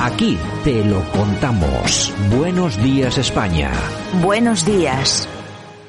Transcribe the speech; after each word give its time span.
Aquí 0.00 0.38
te 0.62 0.84
lo 0.84 1.02
contamos. 1.10 2.14
Buenos 2.30 2.80
días 2.80 3.18
España. 3.18 3.72
Buenos 4.22 4.64
días. 4.64 5.28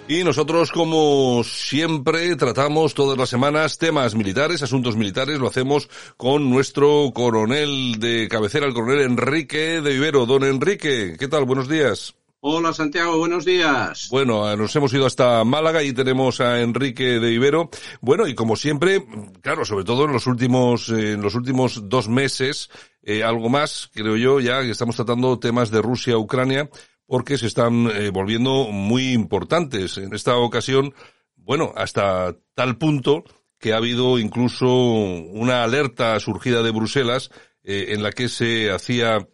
Y 0.07 0.23
nosotros, 0.23 0.71
como 0.71 1.43
siempre, 1.43 2.35
tratamos 2.35 2.95
todas 2.95 3.15
las 3.15 3.29
semanas 3.29 3.77
temas 3.77 4.15
militares, 4.15 4.63
asuntos 4.63 4.95
militares. 4.95 5.37
Lo 5.37 5.47
hacemos 5.47 5.87
con 6.17 6.49
nuestro 6.49 7.11
coronel 7.13 7.99
de 7.99 8.27
cabecera, 8.27 8.65
el 8.65 8.73
coronel 8.73 9.01
Enrique 9.01 9.79
de 9.79 9.91
Vivero. 9.91 10.25
Don 10.25 10.43
Enrique, 10.43 11.15
¿qué 11.19 11.27
tal? 11.27 11.45
Buenos 11.45 11.69
días. 11.69 12.15
Hola 12.41 12.71
Santiago, 12.71 13.17
buenos 13.17 13.43
días. 13.43 14.07
Bueno, 14.09 14.55
nos 14.55 14.73
hemos 14.73 14.93
ido 14.93 15.05
hasta 15.05 15.43
Málaga 15.43 15.83
y 15.83 15.91
tenemos 15.91 16.39
a 16.39 16.61
Enrique 16.61 17.19
de 17.19 17.33
Ibero. 17.33 17.69
Bueno, 17.99 18.27
y 18.27 18.33
como 18.33 18.55
siempre, 18.55 19.05
claro, 19.41 19.65
sobre 19.65 19.83
todo 19.83 20.05
en 20.05 20.13
los 20.13 20.25
últimos, 20.25 20.87
eh, 20.87 21.11
en 21.13 21.21
los 21.21 21.35
últimos 21.35 21.89
dos 21.89 22.07
meses, 22.07 22.69
eh, 23.03 23.23
algo 23.23 23.49
más, 23.49 23.91
creo 23.93 24.15
yo, 24.15 24.39
ya 24.39 24.61
que 24.61 24.69
estamos 24.71 24.95
tratando 24.95 25.37
temas 25.37 25.69
de 25.69 25.81
Rusia, 25.81 26.17
Ucrania, 26.17 26.69
porque 27.05 27.37
se 27.37 27.47
están 27.47 27.91
eh, 27.93 28.09
volviendo 28.09 28.69
muy 28.71 29.11
importantes. 29.11 29.97
En 29.97 30.13
esta 30.13 30.37
ocasión, 30.37 30.93
bueno, 31.35 31.73
hasta 31.75 32.37
tal 32.55 32.77
punto 32.77 33.25
que 33.59 33.73
ha 33.73 33.77
habido 33.77 34.17
incluso 34.17 34.65
una 34.65 35.65
alerta 35.65 36.17
surgida 36.21 36.63
de 36.63 36.71
Bruselas 36.71 37.31
en 37.61 38.01
la 38.01 38.13
que 38.13 38.29
se 38.29 38.71
hacía 38.71 39.27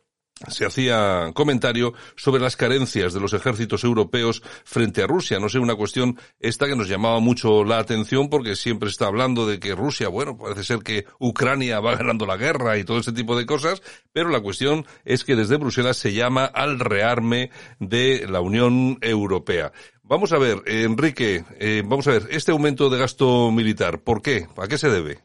se 0.47 0.65
hacía 0.65 1.31
comentario 1.33 1.93
sobre 2.17 2.41
las 2.41 2.57
carencias 2.57 3.13
de 3.13 3.21
los 3.21 3.33
ejércitos 3.33 3.83
europeos 3.83 4.43
frente 4.65 5.01
a 5.01 5.07
Rusia. 5.07 5.39
No 5.39 5.47
sé, 5.47 5.59
una 5.59 5.75
cuestión 5.75 6.19
esta 6.39 6.67
que 6.67 6.75
nos 6.75 6.89
llamaba 6.89 7.19
mucho 7.19 7.63
la 7.63 7.79
atención 7.79 8.29
porque 8.29 8.55
siempre 8.55 8.89
está 8.89 9.07
hablando 9.07 9.47
de 9.47 9.59
que 9.59 9.75
Rusia, 9.75 10.09
bueno, 10.09 10.37
parece 10.37 10.63
ser 10.63 10.79
que 10.79 11.05
Ucrania 11.19 11.79
va 11.79 11.95
ganando 11.95 12.25
la 12.25 12.37
guerra 12.37 12.77
y 12.77 12.83
todo 12.83 12.99
ese 12.99 13.13
tipo 13.13 13.37
de 13.37 13.45
cosas, 13.45 13.81
pero 14.11 14.29
la 14.29 14.41
cuestión 14.41 14.85
es 15.05 15.23
que 15.23 15.35
desde 15.35 15.57
Bruselas 15.57 15.97
se 15.97 16.13
llama 16.13 16.45
al 16.45 16.79
rearme 16.79 17.49
de 17.79 18.27
la 18.27 18.41
Unión 18.41 18.97
Europea. 19.01 19.71
Vamos 20.03 20.33
a 20.33 20.37
ver, 20.37 20.61
Enrique, 20.65 21.45
eh, 21.59 21.81
vamos 21.85 22.07
a 22.07 22.11
ver, 22.11 22.27
este 22.29 22.51
aumento 22.51 22.89
de 22.89 22.99
gasto 22.99 23.51
militar, 23.51 24.01
¿por 24.01 24.21
qué? 24.21 24.47
¿A 24.57 24.67
qué 24.67 24.77
se 24.77 24.89
debe? 24.89 25.19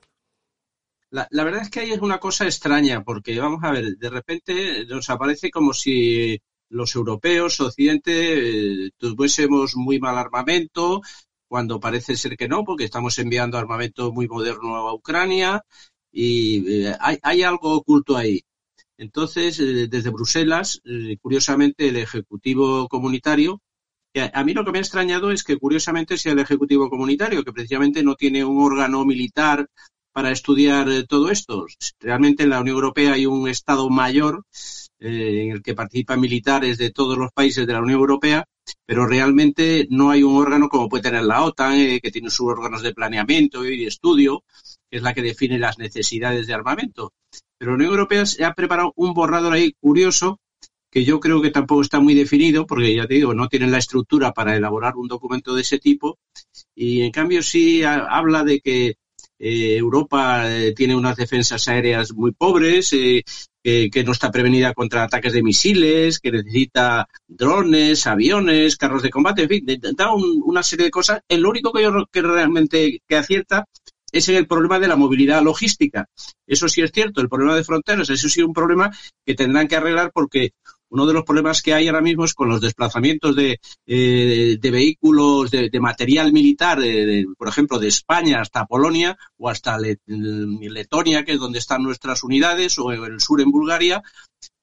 La, 1.11 1.27
la, 1.31 1.45
verdad 1.45 1.63
es 1.63 1.71
que 1.71 1.81
ahí 1.81 1.91
es 1.91 2.01
una 2.01 2.19
cosa 2.19 2.45
extraña, 2.45 3.03
porque 3.03 3.39
vamos 3.39 3.65
a 3.65 3.73
ver, 3.73 3.97
de 3.97 4.11
repente 4.11 4.85
nos 4.87 5.11
aparece 5.11 5.51
como 5.51 5.73
si 5.75 6.41
los 6.71 6.95
europeos, 6.95 7.61
Occidente, 7.61 8.87
eh, 8.87 8.91
tuviésemos 8.97 9.77
muy 9.77 9.99
mal 9.99 10.17
armamento, 10.17 11.03
cuando 11.49 11.81
parece 11.81 12.17
ser 12.17 12.37
que 12.37 12.49
no, 12.49 12.65
porque 12.65 12.85
estamos 12.85 13.19
enviando 13.19 13.59
armamento 13.59 14.13
muy 14.13 14.29
moderno 14.29 14.77
a 14.77 14.95
Ucrania 14.95 15.63
y 16.13 16.85
eh, 16.85 16.97
hay, 17.01 17.19
hay, 17.23 17.43
algo 17.43 17.75
oculto 17.75 18.17
ahí. 18.17 18.43
Entonces, 18.97 19.59
eh, 19.61 19.89
desde 19.89 20.11
Bruselas, 20.11 20.81
curiosamente, 21.21 21.89
el 21.89 21.97
Ejecutivo 21.97 22.89
Comunitario, 22.89 23.61
a 24.33 24.45
mí 24.45 24.55
lo 24.55 24.65
que 24.65 24.73
me 24.73 24.79
ha 24.79 24.83
extrañado 24.83 25.31
es 25.31 25.45
que 25.45 25.57
curiosamente 25.57 26.19
sea 26.19 26.33
el 26.33 26.41
Ejecutivo 26.41 26.91
Comunitario, 26.91 27.45
que 27.45 27.53
precisamente 27.53 28.03
no 28.03 28.15
tiene 28.17 28.45
un 28.45 28.63
órgano 28.63 29.05
militar 29.05 29.69
para 30.13 30.33
estudiar 30.33 30.89
eh, 30.89 31.05
todo 31.07 31.31
esto. 31.31 31.67
Realmente 32.01 32.43
en 32.43 32.51
la 32.51 32.61
Unión 32.61 32.77
Europea 32.77 33.13
hay 33.13 33.27
un 33.27 33.49
Estado 33.49 33.89
mayor 33.89 34.45
eh, 34.99 35.45
en 35.45 35.53
el 35.53 35.63
que 35.63 35.75
participan 35.75 36.21
militares 36.21 36.79
de 36.79 36.91
todos 36.91 37.17
los 37.17 37.33
países 37.33 37.67
de 37.67 37.73
la 37.73 37.81
Unión 37.81 38.01
Europea, 38.01 38.45
pero 38.87 39.07
realmente 39.07 39.87
no 39.91 40.11
hay 40.11 40.23
un 40.23 40.37
órgano 40.37 40.69
como 40.69 40.89
puede 40.89 41.05
tener 41.05 41.25
la 41.25 41.43
OTAN, 41.43 41.79
eh, 41.79 42.01
que 42.03 42.11
tiene 42.11 42.31
sus 42.31 42.49
órganos 42.49 42.83
de 42.83 42.95
planeamiento 42.95 43.65
y 43.65 43.79
de 43.79 43.87
estudio, 43.87 44.45
que 44.91 44.99
es 44.99 45.03
la 45.03 45.15
que 45.15 45.23
define 45.23 45.59
las 45.59 45.79
necesidades 45.79 46.47
de 46.47 46.55
armamento. 46.55 47.13
Pero 47.59 47.73
la 47.73 47.77
Unión 47.77 47.93
Europea 47.93 48.27
se 48.27 48.45
ha 48.45 48.55
preparado 48.55 48.93
un 48.97 49.15
borrador 49.15 49.53
ahí 49.53 49.75
curioso 49.81 50.39
que 50.91 51.05
yo 51.05 51.21
creo 51.21 51.41
que 51.41 51.51
tampoco 51.51 51.83
está 51.83 52.01
muy 52.01 52.15
definido, 52.15 52.67
porque 52.67 52.95
ya 52.95 53.07
te 53.07 53.15
digo, 53.15 53.33
no 53.33 53.49
tienen 53.49 53.71
la 53.71 53.79
estructura 53.79 54.33
para 54.33 54.57
elaborar 54.57 54.97
un 54.97 55.07
documento 55.07 55.55
de 55.55 55.63
ese 55.63 55.79
tipo, 55.79 56.19
y 56.75 57.03
en 57.03 57.13
cambio 57.13 57.43
sí 57.43 57.85
habla 57.85 58.43
de 58.43 58.61
que 58.61 58.97
eh, 59.43 59.77
Europa 59.79 60.55
eh, 60.55 60.75
tiene 60.75 60.95
unas 60.95 61.17
defensas 61.17 61.67
aéreas 61.67 62.13
muy 62.13 62.33
pobres, 62.33 62.93
eh, 62.93 63.25
que 63.63 64.05
no 64.05 64.13
está 64.13 64.31
prevenida 64.31 64.75
contra 64.75 65.03
ataques 65.03 65.33
de 65.33 65.43
misiles, 65.43 66.21
que 66.21 66.31
necesita 66.31 67.09
drones, 67.27 68.07
aviones, 68.07 68.77
carros 68.77 69.03
de 69.03 69.11
combate, 69.11 69.43
en 69.43 69.49
fin, 69.49 69.67
da 69.97 70.13
un, 70.13 70.43
una 70.45 70.63
serie 70.63 70.87
de 70.87 70.91
cosas. 70.91 71.21
El 71.27 71.47
único 71.47 71.73
que 71.73 71.83
yo 71.83 72.07
que 72.13 72.21
realmente 72.21 73.01
que 73.09 73.17
acierta 73.17 73.65
es 74.13 74.29
el 74.29 74.47
problema 74.47 74.79
de 74.79 74.89
la 74.89 74.97
movilidad 74.97 75.43
logística. 75.43 76.07
Eso 76.47 76.69
sí 76.69 76.83
es 76.83 76.91
cierto, 76.93 77.21
el 77.21 77.29
problema 77.29 77.57
de 77.57 77.65
fronteras, 77.65 78.11
eso 78.11 78.29
sí 78.29 78.41
es 78.41 78.47
un 78.47 78.53
problema 78.53 78.91
que 79.25 79.35
tendrán 79.35 79.69
que 79.69 79.77
arreglar 79.77 80.11
porque 80.13 80.53
uno 80.91 81.07
de 81.07 81.13
los 81.13 81.25
problemas 81.25 81.63
que 81.63 81.73
hay 81.73 81.87
ahora 81.87 82.01
mismo 82.01 82.25
es 82.25 82.35
con 82.35 82.49
los 82.49 82.61
desplazamientos 82.61 83.35
de, 83.37 83.61
eh, 83.87 84.59
vehículos, 84.61 85.51
de, 85.51 85.81
material 85.81 86.33
militar, 86.33 86.81
de, 86.81 87.27
por 87.39 87.49
ejemplo, 87.49 87.79
de 87.79 87.89
España 87.89 88.41
hasta 88.41 88.67
Polonia 88.67 89.17
o 89.39 89.49
hasta 89.49 89.79
Letonia, 89.79 91.25
que 91.25 91.33
es 91.33 91.39
donde 91.39 91.61
están 91.61 91.83
nuestras 91.83 92.25
unidades, 92.25 92.79
o 92.79 92.93
en 92.93 93.05
el 93.05 93.21
sur 93.21 93.41
en 93.41 93.51
Bulgaria, 93.51 94.03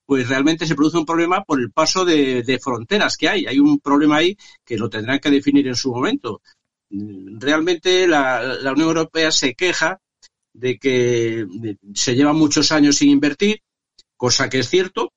pues 0.06 0.28
realmente 0.28 0.66
se 0.66 0.76
produce 0.76 0.98
un 0.98 1.06
problema 1.06 1.44
por 1.44 1.60
el 1.60 1.72
paso 1.72 2.04
de, 2.04 2.60
fronteras 2.62 3.16
que 3.18 3.30
hay. 3.30 3.46
Hay 3.46 3.60
un 3.60 3.80
problema 3.80 4.18
ahí 4.18 4.38
que 4.66 4.78
lo 4.78 4.90
tendrán 4.90 5.20
que 5.20 5.32
definir 5.32 5.68
en 5.68 5.76
su 5.76 5.92
momento. 5.92 6.42
Realmente 6.90 8.08
la, 8.08 8.42
la 8.42 8.72
Unión 8.74 8.90
Europea 8.90 9.32
se 9.32 9.54
queja 9.54 10.00
de 10.54 10.78
que 10.78 11.46
se 11.94 12.16
lleva 12.16 12.34
muchos 12.34 12.72
años 12.72 12.98
sin 12.98 13.10
invertir, 13.10 13.62
cosa 14.18 14.50
que 14.50 14.60
es 14.60 14.70
cierto, 14.70 15.12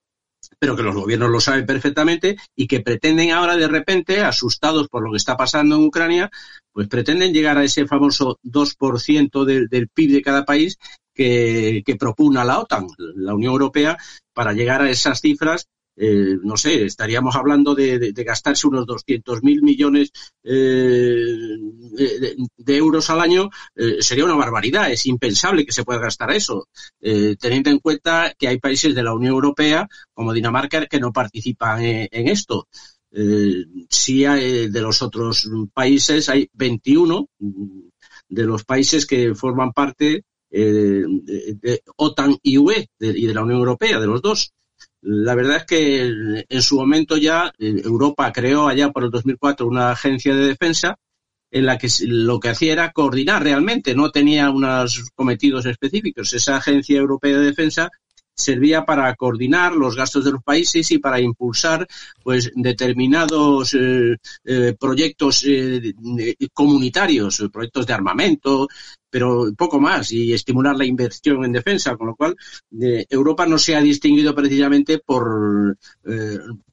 pero 0.58 0.76
que 0.76 0.82
los 0.82 0.94
gobiernos 0.94 1.30
lo 1.30 1.40
saben 1.40 1.66
perfectamente 1.66 2.36
y 2.56 2.66
que 2.66 2.80
pretenden 2.80 3.30
ahora 3.30 3.56
de 3.56 3.68
repente, 3.68 4.22
asustados 4.22 4.88
por 4.88 5.02
lo 5.02 5.10
que 5.10 5.16
está 5.16 5.36
pasando 5.36 5.76
en 5.76 5.84
Ucrania, 5.84 6.30
pues 6.72 6.88
pretenden 6.88 7.32
llegar 7.32 7.58
a 7.58 7.64
ese 7.64 7.86
famoso 7.86 8.38
2% 8.44 9.44
del, 9.44 9.68
del 9.68 9.88
PIB 9.88 10.12
de 10.12 10.22
cada 10.22 10.44
país 10.44 10.78
que, 11.14 11.82
que 11.84 11.96
la 12.00 12.58
OTAN, 12.58 12.86
la 13.16 13.34
Unión 13.34 13.52
Europea, 13.52 13.96
para 14.32 14.52
llegar 14.52 14.82
a 14.82 14.90
esas 14.90 15.20
cifras 15.20 15.66
eh, 16.02 16.38
no 16.42 16.56
sé, 16.56 16.86
estaríamos 16.86 17.36
hablando 17.36 17.74
de, 17.74 18.12
gastarse 18.24 18.66
unos 18.66 18.86
200.000 18.86 19.60
millones 19.60 20.10
eh, 20.42 21.26
de, 22.56 22.76
euros 22.76 23.10
al 23.10 23.20
año, 23.20 23.50
eh, 23.76 23.98
sería 24.00 24.24
una 24.24 24.34
barbaridad. 24.34 24.90
Es 24.90 25.04
impensable 25.04 25.66
que 25.66 25.72
se 25.72 25.84
pueda 25.84 26.00
gastar 26.00 26.30
eso, 26.30 26.68
eh, 27.02 27.36
teniendo 27.38 27.68
en 27.68 27.80
cuenta 27.80 28.32
que 28.38 28.48
hay 28.48 28.58
países 28.58 28.94
de 28.94 29.02
la 29.02 29.12
Unión 29.12 29.34
Europea, 29.34 29.86
como 30.14 30.32
Dinamarca, 30.32 30.86
que 30.86 31.00
no 31.00 31.12
participan 31.12 31.82
en, 31.82 32.28
esto. 32.28 32.66
Sí 33.90 34.24
hay, 34.24 34.70
de 34.70 34.80
los 34.80 35.02
otros 35.02 35.50
países 35.74 36.28
hay 36.30 36.48
21 36.54 37.28
de 38.28 38.44
los 38.44 38.64
países 38.64 39.04
que 39.04 39.34
forman 39.34 39.72
parte 39.72 40.24
de, 40.50 41.82
OTAN 41.96 42.38
y 42.42 42.56
UE 42.56 42.88
y 43.00 43.26
de 43.26 43.34
la 43.34 43.42
Unión 43.42 43.58
Europea, 43.58 44.00
de 44.00 44.06
los 44.06 44.22
dos. 44.22 44.52
La 45.02 45.34
verdad 45.34 45.56
es 45.58 45.64
que 45.64 46.44
en 46.48 46.62
su 46.62 46.76
momento 46.76 47.16
ya 47.16 47.52
Europa 47.58 48.32
creó 48.32 48.68
allá 48.68 48.90
por 48.90 49.04
el 49.04 49.10
2004 49.10 49.66
una 49.66 49.92
agencia 49.92 50.34
de 50.34 50.46
defensa 50.46 50.98
en 51.50 51.66
la 51.66 51.78
que 51.78 51.88
lo 52.02 52.38
que 52.38 52.50
hacía 52.50 52.72
era 52.72 52.92
coordinar 52.92 53.42
realmente, 53.42 53.94
no 53.94 54.10
tenía 54.10 54.50
unos 54.50 55.10
cometidos 55.14 55.66
específicos. 55.66 56.32
Esa 56.32 56.56
agencia 56.56 56.98
europea 56.98 57.38
de 57.38 57.46
defensa 57.46 57.88
servía 58.32 58.84
para 58.84 59.14
coordinar 59.14 59.74
los 59.74 59.96
gastos 59.96 60.24
de 60.24 60.32
los 60.32 60.42
países 60.42 60.90
y 60.90 60.98
para 60.98 61.20
impulsar 61.20 61.86
pues 62.22 62.50
determinados 62.54 63.74
eh, 63.74 64.16
eh, 64.44 64.74
proyectos 64.78 65.44
eh, 65.46 65.92
comunitarios, 66.52 67.42
proyectos 67.52 67.86
de 67.86 67.92
armamento, 67.92 68.68
pero 69.10 69.52
poco 69.56 69.80
más 69.80 70.12
y 70.12 70.32
estimular 70.32 70.76
la 70.76 70.84
inversión 70.84 71.44
en 71.44 71.52
defensa, 71.52 71.96
con 71.96 72.08
lo 72.08 72.16
cual 72.16 72.36
Europa 72.70 73.46
no 73.46 73.58
se 73.58 73.76
ha 73.76 73.80
distinguido 73.82 74.34
precisamente 74.34 74.98
por 74.98 75.76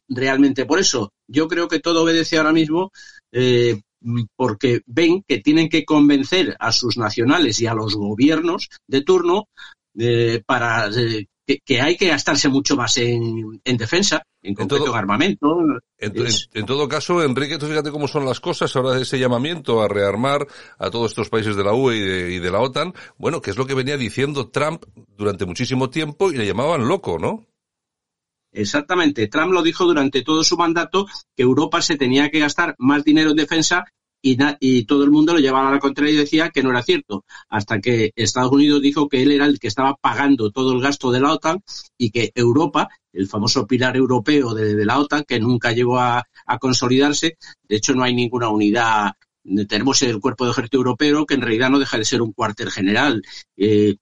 realmente 0.09 0.65
por 0.65 0.79
eso. 0.79 1.11
Yo 1.27 1.47
creo 1.47 1.67
que 1.67 1.79
todo 1.79 2.03
obedece 2.03 2.37
ahora 2.37 2.53
mismo 2.53 2.91
porque 4.35 4.81
ven 4.85 5.23
que 5.27 5.39
tienen 5.39 5.69
que 5.69 5.85
convencer 5.85 6.55
a 6.59 6.71
sus 6.71 6.97
nacionales 6.97 7.59
y 7.61 7.67
a 7.67 7.73
los 7.73 7.95
gobiernos 7.95 8.69
de 8.87 9.01
turno 9.01 9.47
eh, 9.97 10.41
para 10.45 10.87
eh, 10.87 11.27
que, 11.65 11.81
hay 11.81 11.95
que 11.95 12.09
gastarse 12.09 12.49
mucho 12.49 12.75
más 12.75 12.97
en, 12.97 13.61
defensa, 13.63 14.21
en 14.41 14.53
concreto 14.53 14.87
en, 14.87 14.95
armamento. 14.95 15.57
En, 15.97 16.65
todo 16.65 16.89
caso, 16.89 17.23
Enrique, 17.23 17.57
tú 17.57 17.67
fíjate 17.67 17.91
cómo 17.91 18.07
son 18.07 18.25
las 18.25 18.39
cosas 18.39 18.75
ahora 18.75 18.91
de 18.91 19.03
ese 19.03 19.17
llamamiento 19.17 19.81
a 19.81 19.87
rearmar 19.87 20.45
a 20.77 20.89
todos 20.89 21.11
estos 21.11 21.29
países 21.29 21.55
de 21.55 21.63
la 21.63 21.73
UE 21.73 21.95
y 21.95 21.99
de, 22.01 22.33
y 22.33 22.39
de 22.39 22.51
la 22.51 22.59
OTAN, 22.59 22.93
bueno, 23.17 23.41
que 23.41 23.51
es 23.51 23.57
lo 23.57 23.65
que 23.65 23.73
venía 23.73 23.97
diciendo 23.97 24.49
Trump 24.49 24.83
durante 25.15 25.45
muchísimo 25.45 25.89
tiempo 25.89 26.31
y 26.31 26.37
le 26.37 26.45
llamaban 26.45 26.87
loco, 26.87 27.17
¿no? 27.17 27.45
Exactamente. 28.51 29.27
Trump 29.27 29.53
lo 29.53 29.61
dijo 29.61 29.85
durante 29.85 30.23
todo 30.23 30.43
su 30.43 30.57
mandato 30.57 31.05
que 31.35 31.43
Europa 31.43 31.81
se 31.81 31.95
tenía 31.95 32.29
que 32.29 32.39
gastar 32.39 32.75
más 32.79 33.03
dinero 33.03 33.31
en 33.31 33.35
defensa 33.35 33.85
y, 34.21 34.85
todo 34.85 35.03
el 35.03 35.11
mundo 35.11 35.33
lo 35.33 35.39
llevaba 35.39 35.69
a 35.69 35.73
la 35.73 35.79
contraria 35.79 36.13
y 36.13 36.17
decía 36.17 36.49
que 36.49 36.63
no 36.63 36.69
era 36.71 36.83
cierto, 36.83 37.25
hasta 37.49 37.79
que 37.79 38.11
Estados 38.15 38.51
Unidos 38.51 38.81
dijo 38.81 39.07
que 39.07 39.21
él 39.21 39.31
era 39.31 39.45
el 39.45 39.59
que 39.59 39.67
estaba 39.67 39.95
pagando 39.95 40.51
todo 40.51 40.73
el 40.73 40.81
gasto 40.81 41.11
de 41.11 41.19
la 41.19 41.33
OTAN 41.33 41.61
y 41.97 42.11
que 42.11 42.31
Europa, 42.35 42.89
el 43.13 43.27
famoso 43.27 43.67
pilar 43.67 43.95
europeo 43.95 44.53
de, 44.53 44.85
la 44.85 44.99
OTAN, 44.99 45.23
que 45.27 45.39
nunca 45.39 45.71
llegó 45.71 45.99
a, 45.99 46.25
consolidarse, 46.59 47.37
de 47.67 47.75
hecho 47.75 47.93
no 47.93 48.03
hay 48.03 48.15
ninguna 48.15 48.49
unidad 48.49 49.11
tenemos 49.69 50.01
el 50.01 50.19
cuerpo 50.19 50.43
de 50.43 50.51
ejército 50.51 50.75
europeo 50.75 51.25
que 51.25 51.35
en 51.35 51.41
realidad 51.41 51.69
no 51.69 51.79
deja 51.79 51.97
de 51.97 52.03
ser 52.03 52.21
un 52.21 52.33
cuartel 52.33 52.69
general. 52.69 53.23
Eh, 53.55 53.95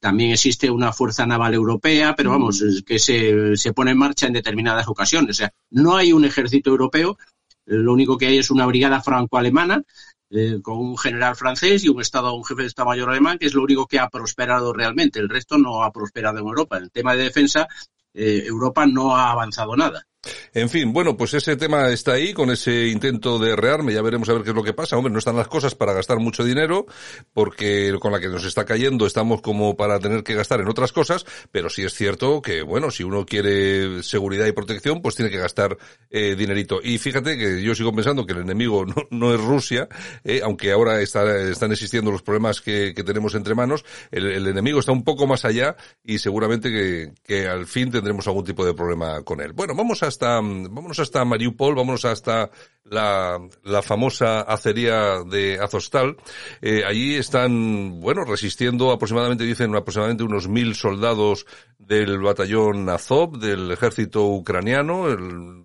también 0.00 0.32
existe 0.32 0.68
una 0.68 0.92
fuerza 0.92 1.26
naval 1.26 1.54
europea, 1.54 2.14
pero 2.16 2.30
vamos, 2.30 2.62
que 2.84 2.98
se, 2.98 3.56
se, 3.56 3.72
pone 3.72 3.92
en 3.92 3.98
marcha 3.98 4.26
en 4.26 4.32
determinadas 4.32 4.88
ocasiones. 4.88 5.30
O 5.30 5.38
sea, 5.38 5.52
no 5.70 5.96
hay 5.96 6.12
un 6.12 6.24
ejército 6.24 6.70
europeo, 6.70 7.16
lo 7.66 7.92
único 7.92 8.18
que 8.18 8.26
hay 8.26 8.38
es 8.38 8.50
una 8.50 8.66
brigada 8.66 9.00
franco-alemana 9.00 9.82
eh, 10.30 10.60
con 10.62 10.78
un 10.78 10.98
general 10.98 11.36
francés 11.36 11.84
y 11.84 11.88
un 11.88 12.00
estado, 12.00 12.34
un 12.34 12.44
jefe 12.44 12.62
de 12.62 12.68
Estado 12.68 12.88
Mayor 12.88 13.10
alemán, 13.10 13.38
que 13.38 13.46
es 13.46 13.54
lo 13.54 13.62
único 13.62 13.86
que 13.86 13.98
ha 14.00 14.08
prosperado 14.08 14.72
realmente. 14.72 15.20
El 15.20 15.28
resto 15.28 15.58
no 15.58 15.84
ha 15.84 15.92
prosperado 15.92 16.38
en 16.38 16.46
Europa. 16.46 16.76
En 16.76 16.84
el 16.84 16.90
tema 16.90 17.14
de 17.14 17.24
defensa, 17.24 17.68
eh, 18.12 18.42
Europa 18.46 18.86
no 18.86 19.16
ha 19.16 19.30
avanzado 19.30 19.76
nada. 19.76 20.06
En 20.52 20.68
fin, 20.68 20.92
bueno, 20.92 21.16
pues 21.16 21.34
ese 21.34 21.56
tema 21.56 21.88
está 21.90 22.12
ahí 22.12 22.32
con 22.32 22.50
ese 22.50 22.88
intento 22.88 23.38
de 23.38 23.56
rearme, 23.56 23.92
ya 23.92 24.02
veremos 24.02 24.28
a 24.28 24.34
ver 24.34 24.42
qué 24.42 24.50
es 24.50 24.56
lo 24.56 24.62
que 24.62 24.72
pasa. 24.72 24.96
Hombre, 24.96 25.12
no 25.12 25.18
están 25.18 25.36
las 25.36 25.48
cosas 25.48 25.74
para 25.74 25.92
gastar 25.92 26.18
mucho 26.18 26.44
dinero, 26.44 26.86
porque 27.32 27.94
con 28.00 28.12
la 28.12 28.20
que 28.20 28.28
nos 28.28 28.44
está 28.44 28.64
cayendo 28.64 29.06
estamos 29.06 29.42
como 29.42 29.76
para 29.76 29.98
tener 29.98 30.22
que 30.22 30.34
gastar 30.34 30.60
en 30.60 30.68
otras 30.68 30.92
cosas, 30.92 31.24
pero 31.50 31.68
sí 31.68 31.82
es 31.82 31.94
cierto 31.94 32.42
que, 32.42 32.62
bueno, 32.62 32.90
si 32.90 33.04
uno 33.04 33.26
quiere 33.26 34.02
seguridad 34.02 34.46
y 34.46 34.52
protección, 34.52 35.02
pues 35.02 35.14
tiene 35.16 35.30
que 35.30 35.38
gastar 35.38 35.76
eh, 36.10 36.34
dinerito. 36.36 36.80
Y 36.82 36.98
fíjate 36.98 37.36
que 37.36 37.62
yo 37.62 37.74
sigo 37.74 37.92
pensando 37.92 38.26
que 38.26 38.32
el 38.32 38.40
enemigo 38.40 38.84
no, 39.10 39.34
es 39.34 39.40
Rusia, 39.40 39.88
eh, 40.24 40.40
aunque 40.42 40.72
ahora 40.72 41.00
están 41.00 41.72
existiendo 41.72 42.10
los 42.10 42.22
problemas 42.22 42.60
que, 42.60 42.94
tenemos 43.04 43.34
entre 43.34 43.54
manos, 43.54 43.84
el, 44.10 44.46
enemigo 44.46 44.80
está 44.80 44.92
un 44.92 45.04
poco 45.04 45.26
más 45.26 45.44
allá 45.44 45.76
y 46.02 46.18
seguramente 46.18 46.70
que, 46.70 47.12
que 47.22 47.46
al 47.46 47.66
fin 47.66 47.90
tendremos 47.90 48.26
algún 48.26 48.44
tipo 48.44 48.64
de 48.64 48.72
problema 48.72 49.22
con 49.22 49.40
él. 49.40 49.52
Bueno, 49.52 49.74
vamos 49.74 50.02
a 50.02 50.06
hasta, 50.14 50.36
vámonos 50.36 50.98
hasta 50.98 51.24
Mariupol, 51.24 51.74
vámonos 51.74 52.04
hasta 52.04 52.50
la, 52.84 53.38
la 53.62 53.82
famosa 53.82 54.42
acería 54.42 55.22
de 55.24 55.58
Azostal. 55.58 56.16
Eh, 56.60 56.82
allí 56.86 57.16
están, 57.16 58.00
bueno, 58.00 58.24
resistiendo 58.24 58.92
aproximadamente, 58.92 59.44
dicen 59.44 59.74
aproximadamente 59.74 60.22
unos 60.22 60.48
mil 60.48 60.74
soldados 60.74 61.46
del 61.78 62.20
batallón 62.20 62.88
Azov, 62.88 63.38
del 63.38 63.70
ejército 63.72 64.24
ucraniano. 64.26 65.06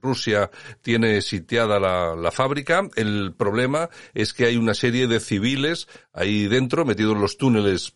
Rusia 0.02 0.50
tiene 0.82 1.22
sitiada 1.22 1.80
la, 1.80 2.16
la 2.16 2.32
fábrica. 2.32 2.90
El 2.96 3.34
problema 3.38 3.90
es 4.14 4.34
que 4.34 4.46
hay 4.46 4.58
una 4.58 4.74
serie 4.74 5.08
de 5.08 5.20
civiles 5.20 5.88
ahí 6.14 6.48
dentro, 6.48 6.86
metidos 6.86 7.16
en 7.16 7.22
los 7.22 7.38
túneles 7.38 7.96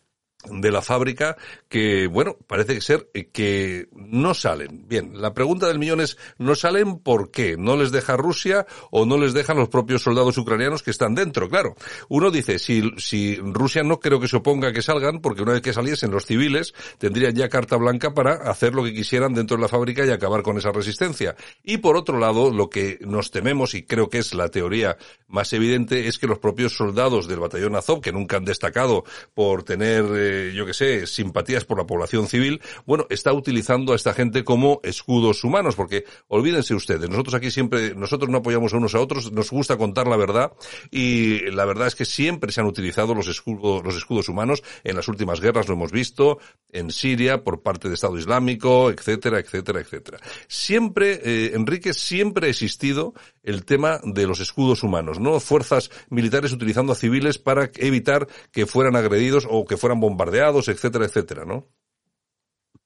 de 0.50 0.70
la 0.70 0.82
fábrica 0.82 1.36
que, 1.68 2.06
bueno, 2.06 2.36
parece 2.46 2.80
ser 2.80 3.08
que 3.32 3.88
no 3.92 4.34
salen. 4.34 4.86
Bien, 4.88 5.20
la 5.20 5.34
pregunta 5.34 5.66
del 5.66 5.78
millón 5.78 6.00
es, 6.00 6.16
¿no 6.38 6.54
salen 6.54 6.98
por 6.98 7.30
qué? 7.30 7.56
¿No 7.56 7.76
les 7.76 7.90
deja 7.90 8.16
Rusia 8.16 8.66
o 8.90 9.06
no 9.06 9.18
les 9.18 9.32
dejan 9.32 9.56
los 9.56 9.68
propios 9.68 10.02
soldados 10.02 10.38
ucranianos 10.38 10.82
que 10.82 10.90
están 10.90 11.14
dentro? 11.14 11.48
Claro, 11.48 11.74
uno 12.08 12.30
dice, 12.30 12.58
si, 12.58 12.92
si 12.98 13.36
Rusia 13.36 13.82
no 13.82 14.00
creo 14.00 14.20
que 14.20 14.28
se 14.28 14.36
oponga 14.36 14.68
a 14.68 14.72
que 14.72 14.82
salgan, 14.82 15.20
porque 15.20 15.42
una 15.42 15.52
vez 15.52 15.62
que 15.62 15.72
saliesen 15.72 16.10
los 16.10 16.26
civiles, 16.26 16.74
tendrían 16.98 17.34
ya 17.34 17.48
carta 17.48 17.76
blanca 17.76 18.14
para 18.14 18.50
hacer 18.50 18.74
lo 18.74 18.84
que 18.84 18.94
quisieran 18.94 19.34
dentro 19.34 19.56
de 19.56 19.62
la 19.62 19.68
fábrica 19.68 20.04
y 20.04 20.10
acabar 20.10 20.42
con 20.42 20.58
esa 20.58 20.72
resistencia. 20.72 21.36
Y 21.62 21.78
por 21.78 21.96
otro 21.96 22.18
lado, 22.18 22.50
lo 22.50 22.70
que 22.70 22.98
nos 23.00 23.30
tememos, 23.30 23.74
y 23.74 23.84
creo 23.84 24.08
que 24.08 24.18
es 24.18 24.34
la 24.34 24.48
teoría 24.48 24.96
más 25.28 25.52
evidente, 25.52 26.06
es 26.08 26.18
que 26.18 26.26
los 26.26 26.38
propios 26.38 26.76
soldados 26.76 27.26
del 27.28 27.40
batallón 27.40 27.76
Azov, 27.76 28.00
que 28.00 28.12
nunca 28.12 28.36
han 28.36 28.44
destacado 28.44 29.04
por 29.34 29.64
tener 29.64 30.04
eh, 30.14 30.33
yo 30.54 30.66
que 30.66 30.74
sé, 30.74 31.06
simpatías 31.06 31.64
por 31.64 31.78
la 31.78 31.86
población 31.86 32.28
civil, 32.28 32.60
bueno, 32.86 33.06
está 33.10 33.32
utilizando 33.32 33.92
a 33.92 33.96
esta 33.96 34.14
gente 34.14 34.44
como 34.44 34.80
escudos 34.82 35.44
humanos, 35.44 35.76
porque 35.76 36.04
olvídense 36.28 36.74
ustedes, 36.74 37.08
nosotros 37.08 37.34
aquí 37.34 37.50
siempre, 37.50 37.94
nosotros 37.94 38.30
no 38.30 38.38
apoyamos 38.38 38.74
a 38.74 38.76
unos 38.78 38.94
a 38.94 39.00
otros, 39.00 39.32
nos 39.32 39.50
gusta 39.50 39.76
contar 39.76 40.06
la 40.06 40.16
verdad 40.16 40.52
y 40.90 41.50
la 41.50 41.64
verdad 41.64 41.88
es 41.88 41.94
que 41.94 42.04
siempre 42.04 42.52
se 42.52 42.60
han 42.60 42.66
utilizado 42.66 43.14
los 43.14 43.28
escudos, 43.28 43.82
los 43.84 43.96
escudos 43.96 44.28
humanos 44.28 44.62
en 44.82 44.96
las 44.96 45.08
últimas 45.08 45.40
guerras, 45.40 45.68
lo 45.68 45.74
hemos 45.74 45.92
visto 45.92 46.38
en 46.70 46.90
Siria 46.90 47.42
por 47.42 47.62
parte 47.62 47.88
del 47.88 47.94
Estado 47.94 48.18
Islámico, 48.18 48.90
etcétera, 48.90 49.38
etcétera, 49.38 49.80
etcétera. 49.80 50.18
Siempre, 50.48 51.20
eh, 51.22 51.52
Enrique, 51.54 51.94
siempre 51.94 52.46
ha 52.46 52.50
existido 52.50 53.14
el 53.44 53.64
tema 53.64 54.00
de 54.02 54.26
los 54.26 54.40
escudos 54.40 54.82
humanos, 54.82 55.20
¿no? 55.20 55.38
Fuerzas 55.38 55.90
militares 56.10 56.52
utilizando 56.52 56.92
a 56.92 56.96
civiles 56.96 57.38
para 57.38 57.70
evitar 57.76 58.26
que 58.50 58.66
fueran 58.66 58.96
agredidos 58.96 59.46
o 59.48 59.64
que 59.64 59.76
fueran 59.76 60.00
bombardeados 60.00 60.68
etcétera, 60.68 61.04
etcétera, 61.04 61.44
¿no? 61.44 61.68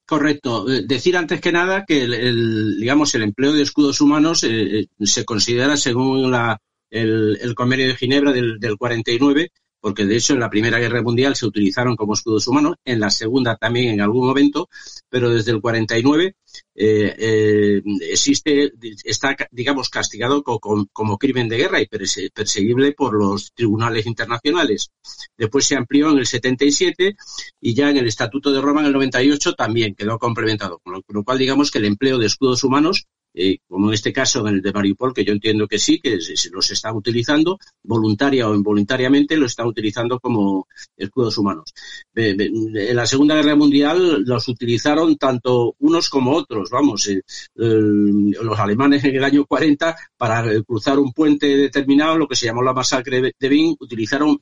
Correcto. 0.05 0.69
Eh, 0.69 0.83
decir 0.87 1.15
antes 1.17 1.39
que 1.39 1.51
nada 1.51 1.85
que 1.87 2.03
el, 2.03 2.79
digamos 2.79 3.13
el 3.15 3.23
empleo 3.23 3.53
de 3.53 3.61
escudos 3.61 4.01
humanos 4.01 4.43
eh, 4.43 4.79
eh, 4.79 4.87
se 5.01 5.23
considera 5.23 5.77
según 5.77 6.31
la, 6.31 6.59
el, 6.89 7.53
convenio 7.55 7.87
de 7.87 7.95
Ginebra 7.95 8.31
del, 8.31 8.59
del 8.59 8.77
49 8.77 9.51
porque 9.79 10.05
de 10.05 10.17
hecho 10.17 10.33
en 10.33 10.39
la 10.39 10.49
Primera 10.49 10.79
Guerra 10.79 11.01
Mundial 11.01 11.35
se 11.35 11.45
utilizaron 11.45 11.95
como 11.95 12.13
escudos 12.13 12.47
humanos, 12.47 12.75
en 12.85 12.99
la 12.99 13.09
Segunda 13.09 13.55
también 13.55 13.93
en 13.93 14.01
algún 14.01 14.27
momento, 14.27 14.69
pero 15.09 15.29
desde 15.29 15.51
el 15.51 15.61
49 15.61 16.35
eh, 16.75 17.15
eh, 17.17 17.81
existe, 18.09 18.71
está, 19.03 19.35
digamos, 19.51 19.89
castigado 19.89 20.43
como, 20.43 21.17
crimen 21.17 21.49
de 21.49 21.57
guerra 21.57 21.81
y 21.81 21.87
perseguible 21.87 22.93
por 22.93 23.13
los 23.13 23.51
tribunales 23.53 24.05
internacionales. 24.05 24.89
Después 25.37 25.65
se 25.65 25.75
amplió 25.75 26.09
en 26.11 26.19
el 26.19 26.25
77 26.25 27.15
y 27.59 27.73
ya 27.73 27.89
en 27.89 27.97
el 27.97 28.07
Estatuto 28.07 28.51
de 28.51 28.61
Roma 28.61 28.81
en 28.81 28.87
el 28.87 28.93
98 28.93 29.53
también 29.53 29.95
quedó 29.95 30.17
complementado, 30.17 30.79
con 30.79 31.03
lo 31.07 31.23
cual 31.23 31.37
digamos 31.37 31.69
que 31.69 31.79
el 31.79 31.85
empleo 31.85 32.17
de 32.17 32.27
escudos 32.27 32.63
humanos 32.63 33.07
eh, 33.41 33.59
como 33.69 33.87
en 33.87 33.93
este 33.93 34.11
caso 34.11 34.45
en 34.45 34.55
el 34.55 34.61
de 34.61 34.73
Mariupol, 34.73 35.13
que 35.13 35.23
yo 35.23 35.31
entiendo 35.31 35.65
que 35.65 35.79
sí, 35.79 36.01
que 36.01 36.19
los 36.51 36.71
están 36.71 36.93
utilizando, 36.93 37.57
voluntaria 37.83 38.49
o 38.49 38.53
involuntariamente, 38.53 39.37
lo 39.37 39.45
están 39.45 39.67
utilizando 39.67 40.19
como 40.19 40.67
escudos 40.97 41.37
humanos. 41.37 41.73
en 42.13 42.95
la 42.95 43.05
Segunda 43.05 43.35
Guerra 43.35 43.55
Mundial 43.55 44.23
los 44.25 44.49
utilizaron 44.49 45.15
tanto 45.15 45.73
unos 45.79 46.09
como 46.09 46.35
otros, 46.35 46.69
vamos, 46.69 47.07
eh, 47.07 47.21
los 47.55 48.59
alemanes 48.59 49.05
en 49.05 49.15
el 49.15 49.23
año 49.23 49.45
40 49.45 49.95
para 50.17 50.51
eh, 50.51 50.61
cruzar 50.63 50.99
un 50.99 51.13
puente 51.13 51.47
determinado, 51.55 52.17
lo 52.17 52.27
que 52.27 52.35
se 52.35 52.47
llamó 52.47 52.61
la 52.61 52.73
masacre 52.73 53.21
de 53.21 53.49
Bing, 53.49 53.77
utilizaron 53.79 54.41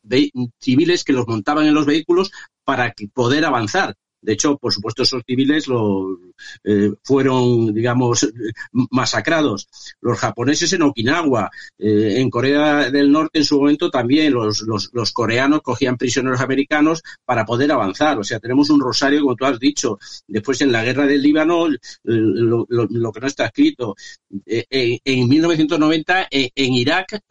civiles 0.60 1.04
que 1.04 1.14
los 1.14 1.28
montaban 1.28 1.68
en 1.68 1.76
los 1.76 1.86
vehículos 1.86 2.32
para 2.64 2.96
poder 3.14 3.46
avanzar 3.46 3.96
de 4.28 4.34
hecho, 4.34 4.58
por 4.58 4.74
supuesto, 4.74 5.04
esos 5.04 5.24
civiles 5.26 5.70
lo, 5.70 6.20
eh, 6.66 6.92
fueron, 7.02 7.74
digamos, 7.74 8.28
masacrados. 8.92 9.70
Los 10.02 10.20
japoneses 10.20 10.74
en 10.74 10.82
Okinawa, 10.82 11.50
eh, 11.80 12.16
en 12.18 12.30
Corea 12.30 12.92
del 12.92 13.10
Norte 13.10 13.40
en 13.40 13.46
su 13.46 13.58
momento 13.58 13.90
también 13.90 14.34
los, 14.34 14.66
coreanos 15.14 15.62
cogían 15.62 15.96
prisioneros 15.96 16.42
americanos 16.42 17.04
para 17.24 17.46
poder 17.46 17.72
avanzar. 17.72 18.20
O 18.20 18.24
sea, 18.26 18.42
tenemos 18.42 18.70
un 18.70 18.82
rosario, 18.82 19.22
como 19.22 19.38
tú 19.38 19.46
has 19.46 19.60
dicho. 19.60 19.98
Después, 20.28 20.60
en 20.60 20.74
la 20.74 20.84
guerra 20.84 21.08
del 21.08 21.22
Líbano, 21.22 21.68
eh, 21.70 21.78
lo, 22.04 22.66
lo, 22.68 23.12
que 23.14 23.22
no 23.22 23.28
está 23.28 23.46
escrito. 23.46 23.96
en, 24.46 25.00
en 25.06 25.30
1990, 25.30 26.28
en 26.32 26.74
Irak, 26.74 27.22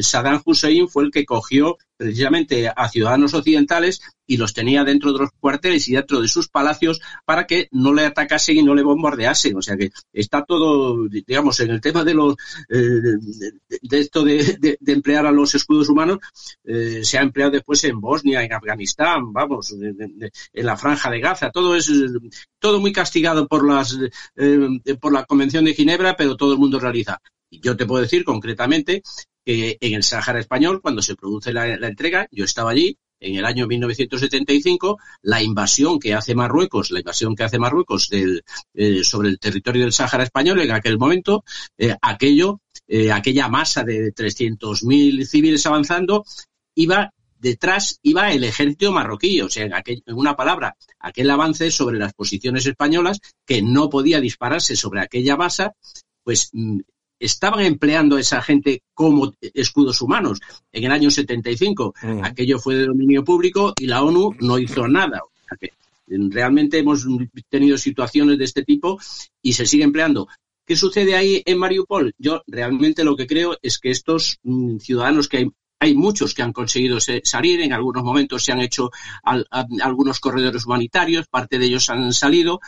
Saddam 0.00 0.40
Hussein 0.42 0.88
fue 0.88 1.04
el 1.04 1.10
que 1.10 1.26
cogió 1.26 1.76
precisamente 1.96 2.68
a 2.68 2.88
ciudadanos 2.88 3.34
occidentales 3.34 4.00
y 4.26 4.36
los 4.36 4.52
tenía 4.52 4.84
dentro 4.84 5.12
de 5.12 5.20
los 5.20 5.30
cuarteles 5.38 5.88
y 5.88 5.94
dentro 5.94 6.20
de 6.20 6.28
sus 6.28 6.48
palacios 6.48 7.00
para 7.24 7.46
que 7.46 7.68
no 7.70 7.94
le 7.94 8.04
atacasen 8.04 8.58
y 8.58 8.62
no 8.62 8.74
le 8.74 8.82
bombardeasen. 8.82 9.56
O 9.56 9.62
sea 9.62 9.76
que 9.76 9.90
está 10.12 10.44
todo, 10.44 11.08
digamos, 11.08 11.60
en 11.60 11.70
el 11.70 11.80
tema 11.80 12.04
de 12.04 12.14
los 12.14 12.34
eh, 12.68 13.18
de 13.82 13.98
esto 13.98 14.24
de, 14.24 14.78
emplear 14.86 15.26
a 15.26 15.32
los 15.32 15.54
escudos 15.54 15.88
humanos, 15.88 16.18
eh, 16.64 17.04
se 17.04 17.18
ha 17.18 17.22
empleado 17.22 17.52
después 17.52 17.82
en 17.84 18.00
Bosnia, 18.00 18.42
en 18.42 18.52
Afganistán, 18.52 19.32
vamos, 19.32 19.72
en 19.72 20.66
la 20.66 20.76
franja 20.76 21.10
de 21.10 21.20
Gaza. 21.20 21.50
Todo 21.50 21.76
es 21.76 21.90
todo 22.58 22.80
muy 22.80 22.92
castigado 22.92 23.46
por 23.46 23.66
las 23.66 23.96
eh, 24.36 24.68
por 25.00 25.12
la 25.12 25.24
Convención 25.24 25.64
de 25.64 25.74
Ginebra, 25.74 26.16
pero 26.16 26.36
todo 26.36 26.52
el 26.52 26.58
mundo 26.58 26.80
realiza. 26.80 27.20
Y 27.48 27.60
yo 27.60 27.76
te 27.76 27.86
puedo 27.86 28.02
decir 28.02 28.24
concretamente 28.24 29.02
que 29.46 29.78
en 29.80 29.94
el 29.94 30.02
Sáhara 30.02 30.40
español, 30.40 30.82
cuando 30.82 31.00
se 31.00 31.14
produce 31.14 31.52
la, 31.52 31.74
entrega, 31.74 32.26
yo 32.32 32.44
estaba 32.44 32.72
allí, 32.72 32.98
en 33.20 33.36
el 33.36 33.44
año 33.44 33.68
1975, 33.68 34.98
la 35.22 35.40
invasión 35.40 36.00
que 36.00 36.14
hace 36.14 36.34
Marruecos, 36.34 36.90
la 36.90 36.98
invasión 36.98 37.36
que 37.36 37.44
hace 37.44 37.58
Marruecos 37.60 38.08
del, 38.08 38.42
eh, 38.74 39.04
sobre 39.04 39.28
el 39.28 39.38
territorio 39.38 39.84
del 39.84 39.92
Sáhara 39.92 40.24
español 40.24 40.60
en 40.60 40.72
aquel 40.72 40.98
momento, 40.98 41.44
eh, 41.78 41.94
aquello, 42.02 42.60
eh, 42.88 43.12
aquella 43.12 43.48
masa 43.48 43.84
de 43.84 44.12
300.000 44.12 45.24
civiles 45.24 45.64
avanzando, 45.64 46.24
iba 46.74 47.12
detrás 47.38 48.00
iba 48.02 48.32
el 48.32 48.42
ejército 48.42 48.90
marroquí, 48.90 49.40
o 49.42 49.48
sea, 49.48 49.64
en, 49.66 49.72
en, 49.84 50.16
una 50.16 50.34
palabra, 50.34 50.76
aquel 50.98 51.30
avance 51.30 51.70
sobre 51.70 51.98
las 51.98 52.14
posiciones 52.14 52.66
españolas 52.66 53.20
que 53.46 53.62
no 53.62 53.88
podía 53.88 54.20
dispararse 54.20 54.74
sobre 54.74 55.02
aquella 55.02 55.36
masa, 55.36 55.72
pues 56.24 56.50
mm, 56.52 56.80
estaban 57.18 57.60
empleando 57.60 58.16
a 58.16 58.20
esa 58.20 58.42
gente 58.42 58.82
como 58.94 59.32
escudos 59.40 60.00
humanos. 60.02 60.40
En 60.72 60.84
el 60.84 60.92
año 60.92 61.10
75 61.10 61.94
mm. 62.02 62.24
aquello 62.24 62.58
fue 62.58 62.76
de 62.76 62.86
dominio 62.86 63.24
público 63.24 63.74
y 63.78 63.86
la 63.86 64.02
ONU 64.02 64.34
no 64.40 64.58
hizo 64.58 64.86
nada. 64.88 65.22
realmente 66.06 66.78
hemos 66.78 67.06
tenido 67.48 67.78
situaciones 67.78 68.38
de 68.38 68.44
este 68.44 68.62
tipo 68.62 68.98
y 69.42 69.52
se 69.52 69.66
sigue 69.66 69.84
empleando. 69.84 70.28
¿Qué 70.66 70.76
sucede 70.76 71.14
ahí 71.14 71.42
en 71.46 71.58
Mariupol? 71.58 72.12
Yo 72.18 72.42
realmente 72.46 73.04
lo 73.04 73.16
que 73.16 73.26
creo 73.26 73.56
es 73.62 73.78
que 73.78 73.90
estos 73.90 74.38
mm, 74.42 74.78
ciudadanos 74.78 75.28
que 75.28 75.36
hay, 75.36 75.50
hay 75.78 75.94
muchos 75.94 76.34
que 76.34 76.42
han 76.42 76.52
conseguido 76.52 76.98
salir, 77.00 77.60
en 77.60 77.72
algunos 77.72 78.02
momentos 78.02 78.42
se 78.42 78.50
han 78.50 78.60
hecho 78.60 78.90
algunos 79.22 80.18
corredores 80.18 80.66
humanitarios, 80.66 81.28
parte 81.28 81.58
de 81.58 81.66
ellos 81.66 81.88
han 81.88 82.12
salido, 82.12 82.60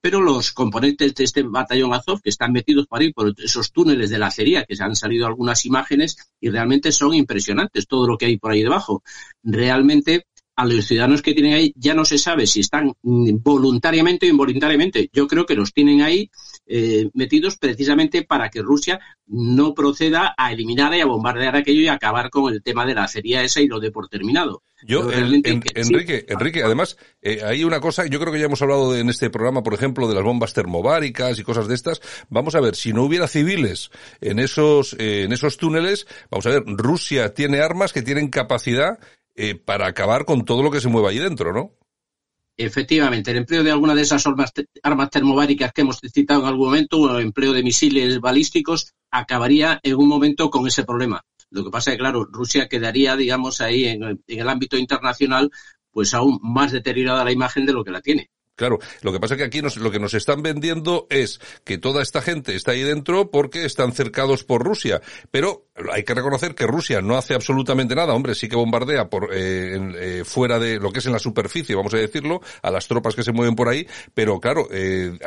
pero 0.00 0.20
los 0.20 0.52
componentes 0.52 1.14
de 1.14 1.24
este 1.24 1.42
batallón 1.42 1.94
Azov 1.94 2.20
que 2.22 2.30
están 2.30 2.52
metidos 2.52 2.86
para 2.86 3.04
ir 3.04 3.12
por 3.12 3.34
esos 3.38 3.72
túneles 3.72 4.10
de 4.10 4.18
la 4.18 4.28
acería, 4.28 4.64
que 4.64 4.76
se 4.76 4.82
han 4.82 4.96
salido 4.96 5.26
algunas 5.26 5.64
imágenes 5.66 6.16
y 6.40 6.48
realmente 6.48 6.92
son 6.92 7.14
impresionantes 7.14 7.86
todo 7.86 8.06
lo 8.06 8.16
que 8.16 8.26
hay 8.26 8.38
por 8.38 8.52
ahí 8.52 8.62
debajo. 8.62 9.02
Realmente 9.42 10.26
a 10.56 10.66
los 10.66 10.84
ciudadanos 10.84 11.22
que 11.22 11.32
tienen 11.32 11.54
ahí 11.54 11.72
ya 11.74 11.94
no 11.94 12.04
se 12.04 12.18
sabe 12.18 12.46
si 12.46 12.60
están 12.60 12.92
voluntariamente 13.02 14.26
o 14.26 14.30
involuntariamente. 14.30 15.08
Yo 15.12 15.26
creo 15.26 15.46
que 15.46 15.54
los 15.54 15.72
tienen 15.72 16.02
ahí 16.02 16.30
eh, 16.72 17.10
metidos 17.14 17.56
precisamente 17.56 18.22
para 18.22 18.48
que 18.48 18.62
Rusia 18.62 19.00
no 19.26 19.74
proceda 19.74 20.34
a 20.36 20.52
eliminar 20.52 20.94
y 20.94 21.00
a 21.00 21.06
bombardear 21.06 21.56
aquello 21.56 21.80
y 21.80 21.88
acabar 21.88 22.30
con 22.30 22.52
el 22.52 22.62
tema 22.62 22.86
de 22.86 22.94
la 22.94 23.04
acería 23.04 23.42
esa 23.42 23.60
y 23.60 23.66
lo 23.66 23.80
de 23.80 23.90
por 23.90 24.08
terminado. 24.08 24.62
Yo, 24.86 25.10
Enrique, 25.12 26.24
Enrique, 26.28 26.62
además, 26.62 26.96
eh, 27.20 27.42
hay 27.44 27.64
una 27.64 27.80
cosa, 27.80 28.06
yo 28.06 28.20
creo 28.20 28.32
que 28.32 28.38
ya 28.38 28.46
hemos 28.46 28.62
hablado 28.62 28.96
en 28.96 29.10
este 29.10 29.30
programa, 29.30 29.64
por 29.64 29.74
ejemplo, 29.74 30.06
de 30.08 30.14
las 30.14 30.22
bombas 30.22 30.54
termobáricas 30.54 31.40
y 31.40 31.42
cosas 31.42 31.66
de 31.66 31.74
estas. 31.74 32.00
Vamos 32.28 32.54
a 32.54 32.60
ver, 32.60 32.76
si 32.76 32.92
no 32.92 33.02
hubiera 33.02 33.26
civiles 33.26 33.90
en 34.20 34.38
esos, 34.38 34.94
eh, 35.00 35.24
en 35.24 35.32
esos 35.32 35.56
túneles, 35.56 36.06
vamos 36.30 36.46
a 36.46 36.50
ver, 36.50 36.62
Rusia 36.66 37.34
tiene 37.34 37.60
armas 37.60 37.92
que 37.92 38.02
tienen 38.02 38.28
capacidad 38.28 39.00
eh, 39.34 39.56
para 39.56 39.88
acabar 39.88 40.24
con 40.24 40.44
todo 40.44 40.62
lo 40.62 40.70
que 40.70 40.80
se 40.80 40.88
mueva 40.88 41.10
ahí 41.10 41.18
dentro, 41.18 41.52
¿no? 41.52 41.74
Efectivamente, 42.62 43.30
el 43.30 43.38
empleo 43.38 43.64
de 43.64 43.70
alguna 43.70 43.94
de 43.94 44.02
esas 44.02 44.26
armas, 44.26 44.52
armas 44.82 45.08
termobáricas 45.08 45.72
que 45.72 45.80
hemos 45.80 45.98
citado 45.98 46.42
en 46.42 46.46
algún 46.46 46.66
momento, 46.66 46.98
o 46.98 47.16
el 47.16 47.24
empleo 47.24 47.54
de 47.54 47.62
misiles 47.62 48.20
balísticos, 48.20 48.92
acabaría 49.10 49.80
en 49.82 49.96
un 49.96 50.06
momento 50.06 50.50
con 50.50 50.66
ese 50.66 50.84
problema. 50.84 51.22
Lo 51.48 51.64
que 51.64 51.70
pasa 51.70 51.90
es 51.90 51.94
que, 51.96 52.00
claro, 52.00 52.26
Rusia 52.30 52.68
quedaría, 52.68 53.16
digamos, 53.16 53.62
ahí 53.62 53.86
en, 53.86 54.02
en 54.02 54.20
el 54.26 54.46
ámbito 54.46 54.76
internacional, 54.76 55.50
pues 55.90 56.12
aún 56.12 56.38
más 56.42 56.70
deteriorada 56.70 57.24
la 57.24 57.32
imagen 57.32 57.64
de 57.64 57.72
lo 57.72 57.82
que 57.82 57.92
la 57.92 58.02
tiene. 58.02 58.28
Claro, 58.60 58.78
lo 59.00 59.10
que 59.10 59.18
pasa 59.18 59.32
es 59.32 59.38
que 59.38 59.44
aquí 59.44 59.62
nos, 59.62 59.78
lo 59.78 59.90
que 59.90 59.98
nos 59.98 60.12
están 60.12 60.42
vendiendo 60.42 61.06
es 61.08 61.40
que 61.64 61.78
toda 61.78 62.02
esta 62.02 62.20
gente 62.20 62.54
está 62.54 62.72
ahí 62.72 62.82
dentro 62.82 63.30
porque 63.30 63.64
están 63.64 63.92
cercados 63.92 64.44
por 64.44 64.62
Rusia. 64.62 65.00
Pero 65.30 65.64
hay 65.90 66.04
que 66.04 66.12
reconocer 66.12 66.54
que 66.54 66.66
Rusia 66.66 67.00
no 67.00 67.16
hace 67.16 67.32
absolutamente 67.32 67.94
nada. 67.94 68.12
Hombre, 68.12 68.34
sí 68.34 68.50
que 68.50 68.56
bombardea 68.56 69.08
por 69.08 69.30
eh, 69.32 69.78
eh, 69.98 70.24
fuera 70.26 70.58
de 70.58 70.78
lo 70.78 70.92
que 70.92 70.98
es 70.98 71.06
en 71.06 71.14
la 71.14 71.18
superficie, 71.18 71.74
vamos 71.74 71.94
a 71.94 71.96
decirlo, 71.96 72.42
a 72.60 72.70
las 72.70 72.86
tropas 72.86 73.14
que 73.14 73.22
se 73.22 73.32
mueven 73.32 73.56
por 73.56 73.70
ahí. 73.70 73.86
Pero 74.12 74.40
claro, 74.40 74.68
eh, 74.70 75.18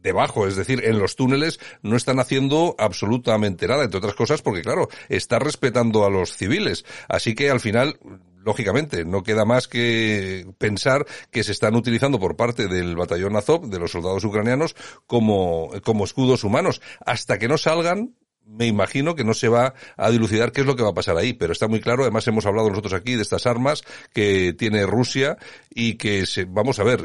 debajo, 0.00 0.46
es 0.46 0.54
decir, 0.54 0.84
en 0.84 1.00
los 1.00 1.16
túneles, 1.16 1.58
no 1.82 1.96
están 1.96 2.20
haciendo 2.20 2.76
absolutamente 2.78 3.66
nada. 3.66 3.82
Entre 3.82 3.98
otras 3.98 4.14
cosas, 4.14 4.42
porque 4.42 4.62
claro, 4.62 4.88
está 5.08 5.40
respetando 5.40 6.04
a 6.04 6.10
los 6.10 6.36
civiles. 6.36 6.84
Así 7.08 7.34
que 7.34 7.50
al 7.50 7.58
final 7.58 7.98
lógicamente, 8.46 9.04
no 9.04 9.24
queda 9.24 9.44
más 9.44 9.66
que 9.66 10.46
pensar 10.56 11.04
que 11.32 11.42
se 11.42 11.50
están 11.50 11.74
utilizando 11.74 12.20
por 12.20 12.36
parte 12.36 12.68
del 12.68 12.94
batallón 12.94 13.36
Azov, 13.36 13.68
de 13.68 13.80
los 13.80 13.90
soldados 13.90 14.24
ucranianos, 14.24 14.76
como, 15.06 15.72
como 15.84 16.04
escudos 16.04 16.44
humanos. 16.44 16.80
Hasta 17.04 17.38
que 17.38 17.48
no 17.48 17.58
salgan, 17.58 18.14
me 18.44 18.66
imagino 18.66 19.16
que 19.16 19.24
no 19.24 19.34
se 19.34 19.48
va 19.48 19.74
a 19.96 20.10
dilucidar 20.12 20.52
qué 20.52 20.60
es 20.60 20.66
lo 20.66 20.76
que 20.76 20.84
va 20.84 20.90
a 20.90 20.94
pasar 20.94 21.16
ahí, 21.16 21.32
pero 21.32 21.52
está 21.52 21.66
muy 21.66 21.80
claro, 21.80 22.04
además 22.04 22.28
hemos 22.28 22.46
hablado 22.46 22.70
nosotros 22.70 22.94
aquí 22.94 23.16
de 23.16 23.22
estas 23.22 23.46
armas 23.46 23.82
que 24.14 24.52
tiene 24.52 24.86
Rusia 24.86 25.36
y 25.68 25.94
que 25.94 26.24
se, 26.24 26.44
vamos 26.44 26.78
a 26.78 26.84
ver, 26.84 27.02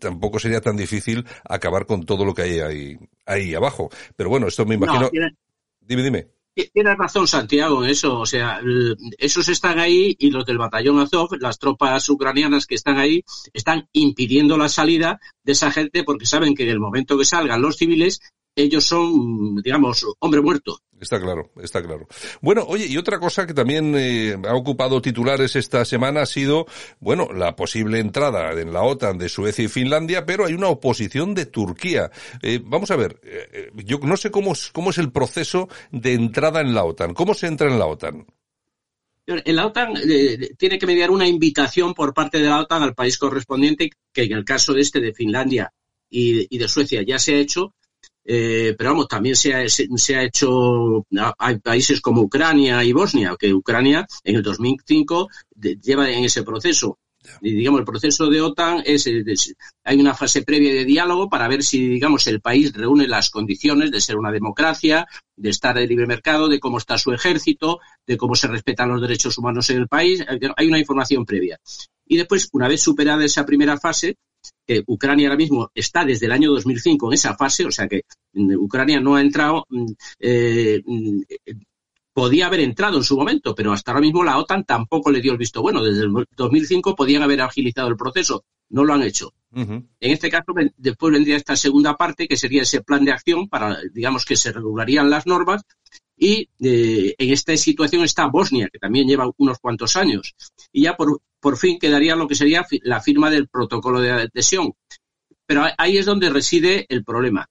tampoco 0.00 0.40
sería 0.40 0.60
tan 0.60 0.76
difícil 0.76 1.24
acabar 1.48 1.86
con 1.86 2.04
todo 2.04 2.24
lo 2.24 2.34
que 2.34 2.42
hay 2.42 2.58
ahí, 2.58 2.98
ahí 3.26 3.54
abajo. 3.54 3.90
Pero 4.16 4.28
bueno, 4.28 4.48
esto 4.48 4.66
me 4.66 4.74
imagino. 4.74 5.08
Dime, 5.80 6.02
dime. 6.02 6.39
Tienes 6.54 6.98
razón, 6.98 7.26
Santiago, 7.26 7.84
en 7.84 7.90
eso. 7.90 8.18
O 8.18 8.26
sea, 8.26 8.60
esos 9.18 9.48
están 9.48 9.78
ahí 9.78 10.16
y 10.18 10.30
los 10.30 10.44
del 10.44 10.58
batallón 10.58 10.98
Azov, 10.98 11.36
las 11.38 11.58
tropas 11.58 12.08
ucranianas 12.08 12.66
que 12.66 12.74
están 12.74 12.98
ahí, 12.98 13.24
están 13.52 13.88
impidiendo 13.92 14.56
la 14.58 14.68
salida 14.68 15.20
de 15.42 15.52
esa 15.52 15.70
gente 15.70 16.04
porque 16.04 16.26
saben 16.26 16.54
que 16.54 16.64
en 16.64 16.70
el 16.70 16.80
momento 16.80 17.16
que 17.16 17.24
salgan 17.24 17.62
los 17.62 17.76
civiles, 17.76 18.20
ellos 18.56 18.84
son, 18.84 19.56
digamos, 19.56 20.04
hombre 20.18 20.40
muerto. 20.40 20.80
Está 21.00 21.18
claro, 21.18 21.50
está 21.62 21.82
claro. 21.82 22.06
Bueno, 22.42 22.62
oye, 22.68 22.86
y 22.86 22.98
otra 22.98 23.18
cosa 23.18 23.46
que 23.46 23.54
también 23.54 23.94
eh, 23.96 24.36
ha 24.46 24.54
ocupado 24.54 25.00
titulares 25.00 25.56
esta 25.56 25.84
semana 25.86 26.22
ha 26.22 26.26
sido, 26.26 26.66
bueno, 26.98 27.30
la 27.32 27.56
posible 27.56 28.00
entrada 28.00 28.52
en 28.60 28.72
la 28.74 28.82
OTAN 28.82 29.16
de 29.16 29.30
Suecia 29.30 29.64
y 29.64 29.68
Finlandia, 29.68 30.26
pero 30.26 30.44
hay 30.44 30.52
una 30.52 30.68
oposición 30.68 31.34
de 31.34 31.46
Turquía. 31.46 32.10
Eh, 32.42 32.60
vamos 32.62 32.90
a 32.90 32.96
ver, 32.96 33.18
eh, 33.22 33.70
yo 33.76 33.98
no 34.02 34.18
sé 34.18 34.30
cómo 34.30 34.52
es, 34.52 34.70
cómo 34.72 34.90
es 34.90 34.98
el 34.98 35.10
proceso 35.10 35.70
de 35.90 36.12
entrada 36.12 36.60
en 36.60 36.74
la 36.74 36.84
OTAN. 36.84 37.14
¿Cómo 37.14 37.32
se 37.32 37.46
entra 37.46 37.70
en 37.70 37.78
la 37.78 37.86
OTAN? 37.86 38.26
En 39.26 39.56
la 39.56 39.66
OTAN 39.66 39.94
tiene 40.58 40.78
que 40.78 40.86
mediar 40.86 41.10
una 41.10 41.26
invitación 41.26 41.94
por 41.94 42.12
parte 42.12 42.38
de 42.38 42.48
la 42.48 42.60
OTAN 42.60 42.82
al 42.82 42.94
país 42.94 43.16
correspondiente, 43.16 43.90
que 44.12 44.24
en 44.24 44.32
el 44.32 44.44
caso 44.44 44.74
de 44.74 44.82
este 44.82 45.00
de 45.00 45.14
Finlandia 45.14 45.72
y 46.10 46.58
de 46.58 46.68
Suecia 46.68 47.02
ya 47.06 47.18
se 47.18 47.36
ha 47.36 47.38
hecho, 47.38 47.74
eh, 48.24 48.74
pero 48.76 48.90
vamos, 48.90 49.08
también 49.08 49.36
se 49.36 49.54
ha, 49.54 49.68
se, 49.68 50.16
ha, 50.16 50.22
hecho, 50.22 51.06
hay 51.38 51.58
países 51.58 52.00
como 52.00 52.22
Ucrania 52.22 52.84
y 52.84 52.92
Bosnia, 52.92 53.34
que 53.38 53.52
Ucrania 53.52 54.06
en 54.24 54.36
el 54.36 54.42
2005 54.42 55.28
lleva 55.82 56.10
en 56.10 56.24
ese 56.24 56.42
proceso. 56.42 56.98
Y, 57.42 57.52
digamos, 57.52 57.80
el 57.80 57.86
proceso 57.86 58.30
de 58.30 58.40
OTAN 58.40 58.82
es, 58.84 59.08
hay 59.84 60.00
una 60.00 60.14
fase 60.14 60.42
previa 60.42 60.72
de 60.72 60.84
diálogo 60.84 61.28
para 61.28 61.48
ver 61.48 61.62
si, 61.62 61.86
digamos, 61.86 62.26
el 62.26 62.40
país 62.40 62.72
reúne 62.72 63.06
las 63.06 63.30
condiciones 63.30 63.90
de 63.90 64.00
ser 64.00 64.16
una 64.16 64.32
democracia, 64.32 65.06
de 65.36 65.50
estar 65.50 65.76
de 65.76 65.86
libre 65.86 66.06
mercado, 66.06 66.48
de 66.48 66.58
cómo 66.58 66.78
está 66.78 66.96
su 66.96 67.12
ejército, 67.12 67.80
de 68.06 68.16
cómo 68.16 68.34
se 68.34 68.48
respetan 68.48 68.88
los 68.88 69.02
derechos 69.02 69.36
humanos 69.36 69.68
en 69.70 69.78
el 69.78 69.88
país. 69.88 70.24
Hay 70.56 70.66
una 70.66 70.78
información 70.78 71.24
previa. 71.26 71.58
Y 72.06 72.16
después, 72.16 72.48
una 72.52 72.68
vez 72.68 72.82
superada 72.82 73.24
esa 73.24 73.44
primera 73.44 73.78
fase, 73.78 74.16
que 74.66 74.82
Ucrania 74.86 75.28
ahora 75.28 75.36
mismo 75.36 75.70
está 75.74 76.04
desde 76.04 76.26
el 76.26 76.32
año 76.32 76.50
2005 76.52 77.08
en 77.08 77.14
esa 77.14 77.36
fase, 77.36 77.64
o 77.64 77.70
sea 77.70 77.88
que 77.88 78.02
mm, 78.32 78.54
Ucrania 78.56 79.00
no 79.00 79.16
ha 79.16 79.20
entrado, 79.20 79.66
mm, 79.68 79.86
eh, 80.20 80.82
mm, 80.84 81.20
podía 82.12 82.46
haber 82.46 82.60
entrado 82.60 82.98
en 82.98 83.04
su 83.04 83.16
momento, 83.16 83.54
pero 83.54 83.72
hasta 83.72 83.92
ahora 83.92 84.02
mismo 84.02 84.22
la 84.24 84.38
OTAN 84.38 84.64
tampoco 84.64 85.10
le 85.10 85.20
dio 85.20 85.32
el 85.32 85.38
visto 85.38 85.62
bueno. 85.62 85.82
Desde 85.82 86.04
el 86.04 86.26
2005 86.36 86.94
podían 86.94 87.22
haber 87.22 87.40
agilizado 87.40 87.88
el 87.88 87.96
proceso, 87.96 88.44
no 88.70 88.84
lo 88.84 88.94
han 88.94 89.02
hecho. 89.02 89.32
En 89.52 89.88
este 89.98 90.30
caso, 90.30 90.52
después 90.76 91.12
vendría 91.12 91.36
esta 91.36 91.56
segunda 91.56 91.96
parte, 91.96 92.28
que 92.28 92.36
sería 92.36 92.62
ese 92.62 92.82
plan 92.82 93.04
de 93.04 93.12
acción 93.12 93.48
para, 93.48 93.78
digamos, 93.92 94.24
que 94.24 94.36
se 94.36 94.52
regularían 94.52 95.10
las 95.10 95.26
normas 95.26 95.62
y 96.16 96.50
eh, 96.60 97.14
en 97.16 97.32
esta 97.32 97.56
situación 97.56 98.04
está 98.04 98.26
Bosnia, 98.26 98.68
que 98.70 98.78
también 98.78 99.08
lleva 99.08 99.30
unos 99.38 99.58
cuantos 99.58 99.96
años. 99.96 100.34
Y 100.70 100.82
ya 100.82 100.94
por, 100.94 101.22
por 101.40 101.56
fin 101.56 101.78
quedaría 101.78 102.16
lo 102.16 102.28
que 102.28 102.34
sería 102.34 102.66
la 102.82 103.00
firma 103.00 103.30
del 103.30 103.48
protocolo 103.48 104.00
de 104.00 104.10
adhesión. 104.10 104.74
Pero 105.46 105.64
ahí 105.78 105.98
es 105.98 106.06
donde 106.06 106.30
reside 106.30 106.86
el 106.88 107.04
problema. 107.04 107.48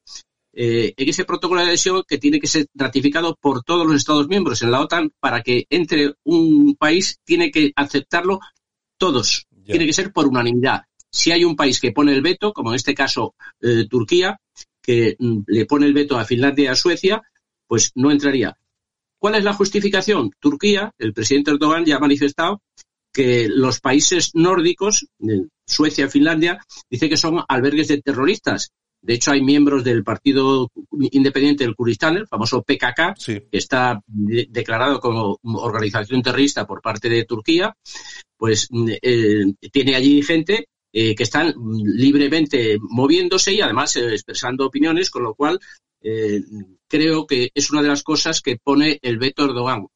Eh, 0.53 0.93
en 0.97 1.09
ese 1.09 1.25
protocolo 1.25 1.61
de 1.61 1.67
adhesión 1.67 2.03
que 2.07 2.17
tiene 2.17 2.39
que 2.39 2.47
ser 2.47 2.67
ratificado 2.73 3.35
por 3.39 3.63
todos 3.63 3.85
los 3.85 3.95
Estados 3.95 4.27
miembros 4.27 4.61
en 4.61 4.71
la 4.71 4.81
OTAN 4.81 5.11
para 5.19 5.41
que 5.41 5.65
entre 5.69 6.13
un 6.23 6.75
país 6.75 7.19
tiene 7.23 7.51
que 7.51 7.71
aceptarlo 7.75 8.39
todos. 8.97 9.47
Tiene 9.65 9.85
que 9.85 9.93
ser 9.93 10.11
por 10.11 10.27
unanimidad. 10.27 10.83
Si 11.11 11.31
hay 11.31 11.43
un 11.43 11.55
país 11.55 11.79
que 11.79 11.91
pone 11.91 12.13
el 12.13 12.21
veto, 12.21 12.53
como 12.53 12.69
en 12.69 12.75
este 12.75 12.95
caso 12.95 13.35
eh, 13.61 13.85
Turquía, 13.87 14.39
que 14.81 15.15
mm, 15.19 15.39
le 15.47 15.65
pone 15.65 15.85
el 15.85 15.93
veto 15.93 16.17
a 16.17 16.25
Finlandia 16.25 16.65
y 16.65 16.67
a 16.67 16.75
Suecia, 16.75 17.21
pues 17.67 17.91
no 17.95 18.09
entraría. 18.11 18.57
¿Cuál 19.19 19.35
es 19.35 19.43
la 19.43 19.53
justificación? 19.53 20.31
Turquía, 20.39 20.93
el 20.97 21.13
presidente 21.13 21.51
Erdogan 21.51 21.85
ya 21.85 21.97
ha 21.97 21.99
manifestado 21.99 22.61
que 23.11 23.47
los 23.49 23.79
países 23.79 24.31
nórdicos, 24.33 25.07
Suecia, 25.65 26.09
Finlandia, 26.09 26.59
dice 26.89 27.09
que 27.09 27.17
son 27.17 27.41
albergues 27.47 27.87
de 27.87 28.01
terroristas. 28.01 28.71
De 29.01 29.13
hecho, 29.13 29.31
hay 29.31 29.41
miembros 29.41 29.83
del 29.83 30.03
Partido 30.03 30.69
Independiente 31.11 31.63
del 31.63 31.75
Kurdistán, 31.75 32.17
el 32.17 32.27
famoso 32.27 32.63
PKK, 32.63 33.15
que 33.25 33.47
está 33.51 34.01
declarado 34.07 34.99
como 34.99 35.39
organización 35.43 36.21
terrorista 36.21 36.67
por 36.67 36.81
parte 36.81 37.07
de 37.07 37.23
Turquía, 37.23 37.73
pues 38.37 38.67
eh, 39.01 39.45
tiene 39.71 39.95
allí 39.95 40.21
gente 40.21 40.67
eh, 40.91 41.15
que 41.15 41.23
están 41.23 41.53
libremente 41.83 42.77
moviéndose 42.81 43.53
y 43.53 43.61
además 43.61 43.95
eh, 43.95 44.13
expresando 44.13 44.65
opiniones, 44.65 45.09
con 45.09 45.23
lo 45.23 45.33
cual 45.33 45.59
creo 46.87 47.27
que 47.27 47.51
es 47.53 47.71
una 47.71 47.81
de 47.81 47.89
las 47.89 48.03
cosas 48.03 48.39
que 48.39 48.55
pone 48.55 48.99
el 49.01 49.17
veto 49.17 49.43
Erdogan. 49.43 49.87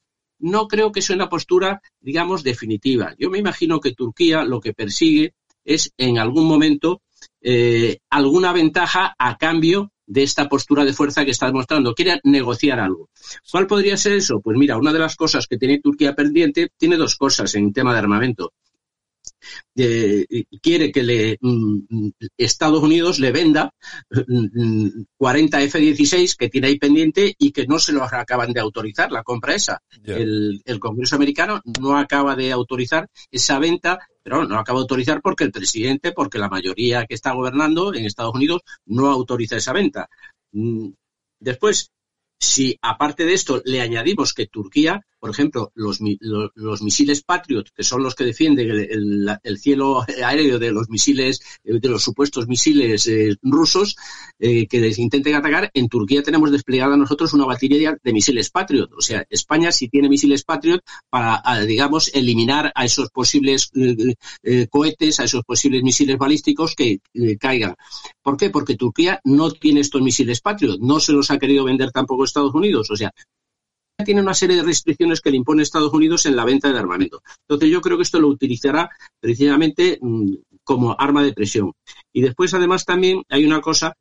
No 0.43 0.67
creo 0.67 0.91
que 0.91 1.01
sea 1.01 1.15
una 1.15 1.29
postura, 1.29 1.81
digamos, 2.01 2.43
definitiva. 2.43 3.15
Yo 3.17 3.29
me 3.29 3.37
imagino 3.37 3.79
que 3.79 3.93
Turquía 3.93 4.43
lo 4.43 4.59
que 4.59 4.73
persigue 4.73 5.33
es 5.63 5.93
en 5.97 6.19
algún 6.19 6.45
momento 6.45 7.01
eh, 7.41 7.99
alguna 8.09 8.51
ventaja 8.51 9.15
a 9.17 9.37
cambio 9.37 9.93
de 10.05 10.23
esta 10.23 10.49
postura 10.49 10.83
de 10.83 10.91
fuerza 10.91 11.23
que 11.23 11.31
está 11.31 11.45
demostrando. 11.45 11.93
Quiere 11.93 12.19
negociar 12.25 12.81
algo. 12.81 13.09
¿Cuál 13.49 13.67
podría 13.67 13.95
ser 13.95 14.13
eso? 14.13 14.41
Pues 14.41 14.57
mira, 14.57 14.77
una 14.77 14.91
de 14.91 14.99
las 14.99 15.15
cosas 15.15 15.47
que 15.47 15.57
tiene 15.57 15.79
Turquía 15.79 16.13
pendiente 16.13 16.69
tiene 16.77 16.97
dos 16.97 17.15
cosas 17.15 17.55
en 17.55 17.71
tema 17.71 17.93
de 17.93 17.99
armamento 17.99 18.51
quiere 19.73 20.91
que 20.91 21.03
le, 21.03 21.37
mm, 21.41 22.09
Estados 22.37 22.81
Unidos 22.83 23.19
le 23.19 23.31
venda 23.31 23.73
40 25.17 25.57
mm, 25.57 25.61
F-16 25.61 26.35
que 26.37 26.49
tiene 26.49 26.67
ahí 26.67 26.77
pendiente 26.77 27.35
y 27.37 27.51
que 27.51 27.65
no 27.67 27.79
se 27.79 27.93
los 27.93 28.11
acaban 28.11 28.53
de 28.53 28.59
autorizar, 28.59 29.11
la 29.11 29.23
compra 29.23 29.55
esa. 29.55 29.81
El, 30.03 30.61
Congreso 30.79 31.15
americano 31.15 31.61
no 31.79 31.97
acaba 31.97 32.35
de 32.35 32.51
autorizar 32.51 33.07
esa 33.31 33.59
venta, 33.59 33.99
pero 34.21 34.45
no 34.45 34.59
acaba 34.59 34.79
de 34.79 34.83
autorizar 34.83 35.21
porque 35.21 35.45
el 35.45 35.51
presidente, 35.51 36.11
porque 36.11 36.39
la 36.39 36.49
mayoría 36.49 37.05
que 37.05 37.13
está 37.13 37.31
gobernando 37.31 37.93
en 37.93 38.05
Estados 38.05 38.35
Unidos 38.35 38.61
no 38.85 39.07
autoriza 39.07 39.57
esa 39.57 39.71
venta. 39.71 40.09
Mm, 40.51 40.89
después, 41.39 41.91
si 42.39 42.77
aparte 42.81 43.25
de 43.25 43.33
esto 43.33 43.61
le 43.65 43.81
añadimos 43.81 44.33
que 44.33 44.47
Turquía, 44.47 45.05
por 45.19 45.29
ejemplo, 45.29 45.71
los, 45.75 45.99
los, 46.55 46.81
misiles 46.81 47.23
Patriot, 47.23 47.69
que 47.73 47.83
son 47.83 48.03
los 48.03 48.13
que 48.13 48.25
defienden 48.25 48.69
el, 48.69 49.57
cielo 49.57 50.03
aéreo 50.25 50.59
de 50.59 50.71
los 50.71 50.89
misiles, 50.89 51.39
de 51.63 51.87
los 51.87 52.03
supuestos 52.03 52.47
misiles 52.49 53.07
eh, 53.07 53.37
rusos 53.41 53.95
eh, 54.37 54.67
que 54.67 54.81
les 54.81 54.99
intenten 54.99 55.35
atacar, 55.35 55.71
en 55.73 55.87
Turquía 55.87 56.21
tenemos 56.23 56.51
desplegada 56.51 56.97
nosotros 56.97 57.33
una 57.33 57.45
batería 57.45 57.95
de 58.03 58.11
misiles 58.11 58.49
Patriot. 58.49 58.91
O 58.97 59.01
sea, 59.01 59.25
España 59.29 59.71
sí 59.71 59.87
tiene 59.87 60.09
misiles 60.09 60.43
Patriot 60.43 60.81
para, 61.09 61.41
digamos, 61.65 62.13
eliminar 62.13 62.73
a 62.75 62.83
esos 62.83 63.09
posibles 63.09 63.71
eh, 64.43 64.67
cohetes, 64.69 65.21
a 65.21 65.23
esos 65.23 65.45
posibles 65.45 65.83
misiles 65.83 66.17
balísticos 66.17 66.75
que 66.75 66.99
caigan. 67.39 67.75
¿Por 68.21 68.35
qué? 68.35 68.49
Porque 68.49 68.75
Turquía 68.75 69.21
no 69.23 69.51
tiene 69.51 69.79
estos 69.79 70.01
misiles 70.01 70.41
Patriot, 70.41 70.79
no 70.81 70.99
se 70.99 71.13
los 71.13 71.31
ha 71.31 71.39
querido 71.39 71.63
vender 71.63 71.91
tampoco 71.91 72.25
Estados 72.33 72.53
Unidos. 72.55 72.89
O 72.89 72.95
sea, 72.95 73.11
tiene 74.03 74.21
una 74.21 74.33
serie 74.33 74.57
de 74.57 74.63
restricciones 74.63 75.21
que 75.21 75.31
le 75.31 75.37
impone 75.37 75.63
Estados 75.63 75.93
Unidos 75.93 76.25
en 76.25 76.35
la 76.35 76.45
venta 76.45 76.71
de 76.71 76.79
armamento. 76.79 77.21
Entonces 77.47 77.69
yo 77.69 77.81
creo 77.81 77.97
que 77.97 78.03
esto 78.03 78.19
lo 78.19 78.27
utilizará 78.27 78.89
precisamente 79.19 79.99
mm, 80.01 80.33
como 80.63 80.95
arma 80.99 81.23
de 81.23 81.33
presión. 81.33 81.71
Y 82.11 82.21
después 82.21 82.53
además 82.53 82.85
también 82.85 83.21
hay 83.29 83.45
una 83.45 83.61
cosa 83.61 83.93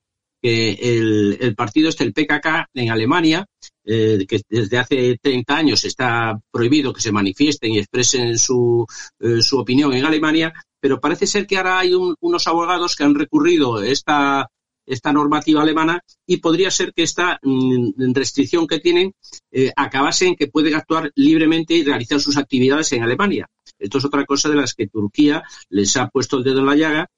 que 0.43 0.73
el, 0.73 1.55
partido 1.55 1.89
este, 1.89 2.03
el 2.03 2.13
PKK 2.13 2.67
en 2.75 2.91
Alemania, 2.91 3.47
eh, 3.85 4.27
que 4.27 4.41
desde 4.49 4.79
hace 4.79 5.17
30 5.23 5.57
años 5.57 5.85
está 5.85 6.37
prohibido 6.51 6.93
que 6.93 7.01
se 7.01 7.13
manifiesten 7.13 7.71
y 7.71 7.79
expresen 7.79 8.37
su, 8.39 8.85
eh, 9.21 9.41
su 9.41 9.59
opinión 9.59 9.93
en 9.95 10.05
Alemania, 10.05 10.53
pero 10.81 10.99
parece 11.01 11.29
ser 11.29 11.47
que 11.47 11.59
ahora 11.59 11.79
hay 11.79 11.93
unos 11.95 12.47
abogados 12.49 12.97
que 12.97 13.05
han 13.05 13.15
recurrido 13.15 13.81
esta 13.81 14.49
esta 14.87 15.13
normativa 15.13 15.63
alemana 15.63 16.01
y 16.27 16.39
podría 16.39 16.71
ser 16.71 16.93
que 16.93 17.03
esta 17.03 17.39
mm, 17.43 18.13
restricción 18.13 18.67
que 18.67 18.81
tienen 18.81 19.15
eh, 19.51 19.73
acabase 19.77 20.27
en 20.27 20.37
que 20.37 20.49
pueden 20.49 20.75
actuar 20.75 21.11
libremente 21.15 21.75
y 21.75 21.85
realizar 21.85 22.21
sus 22.21 22.37
actividades 22.37 22.93
en 22.93 23.03
Alemania. 23.03 23.49
Esto 23.79 23.99
es 23.99 24.05
otra 24.05 24.25
cosa 24.25 24.49
de 24.49 24.57
las 24.57 24.75
que 24.75 24.89
Turquía 24.89 25.43
les 25.69 25.97
ha 25.97 26.09
puesto 26.09 26.39
el 26.39 26.45
dedo 26.45 26.61
en 26.61 26.67
la 26.67 26.77
llaga. 26.77 27.11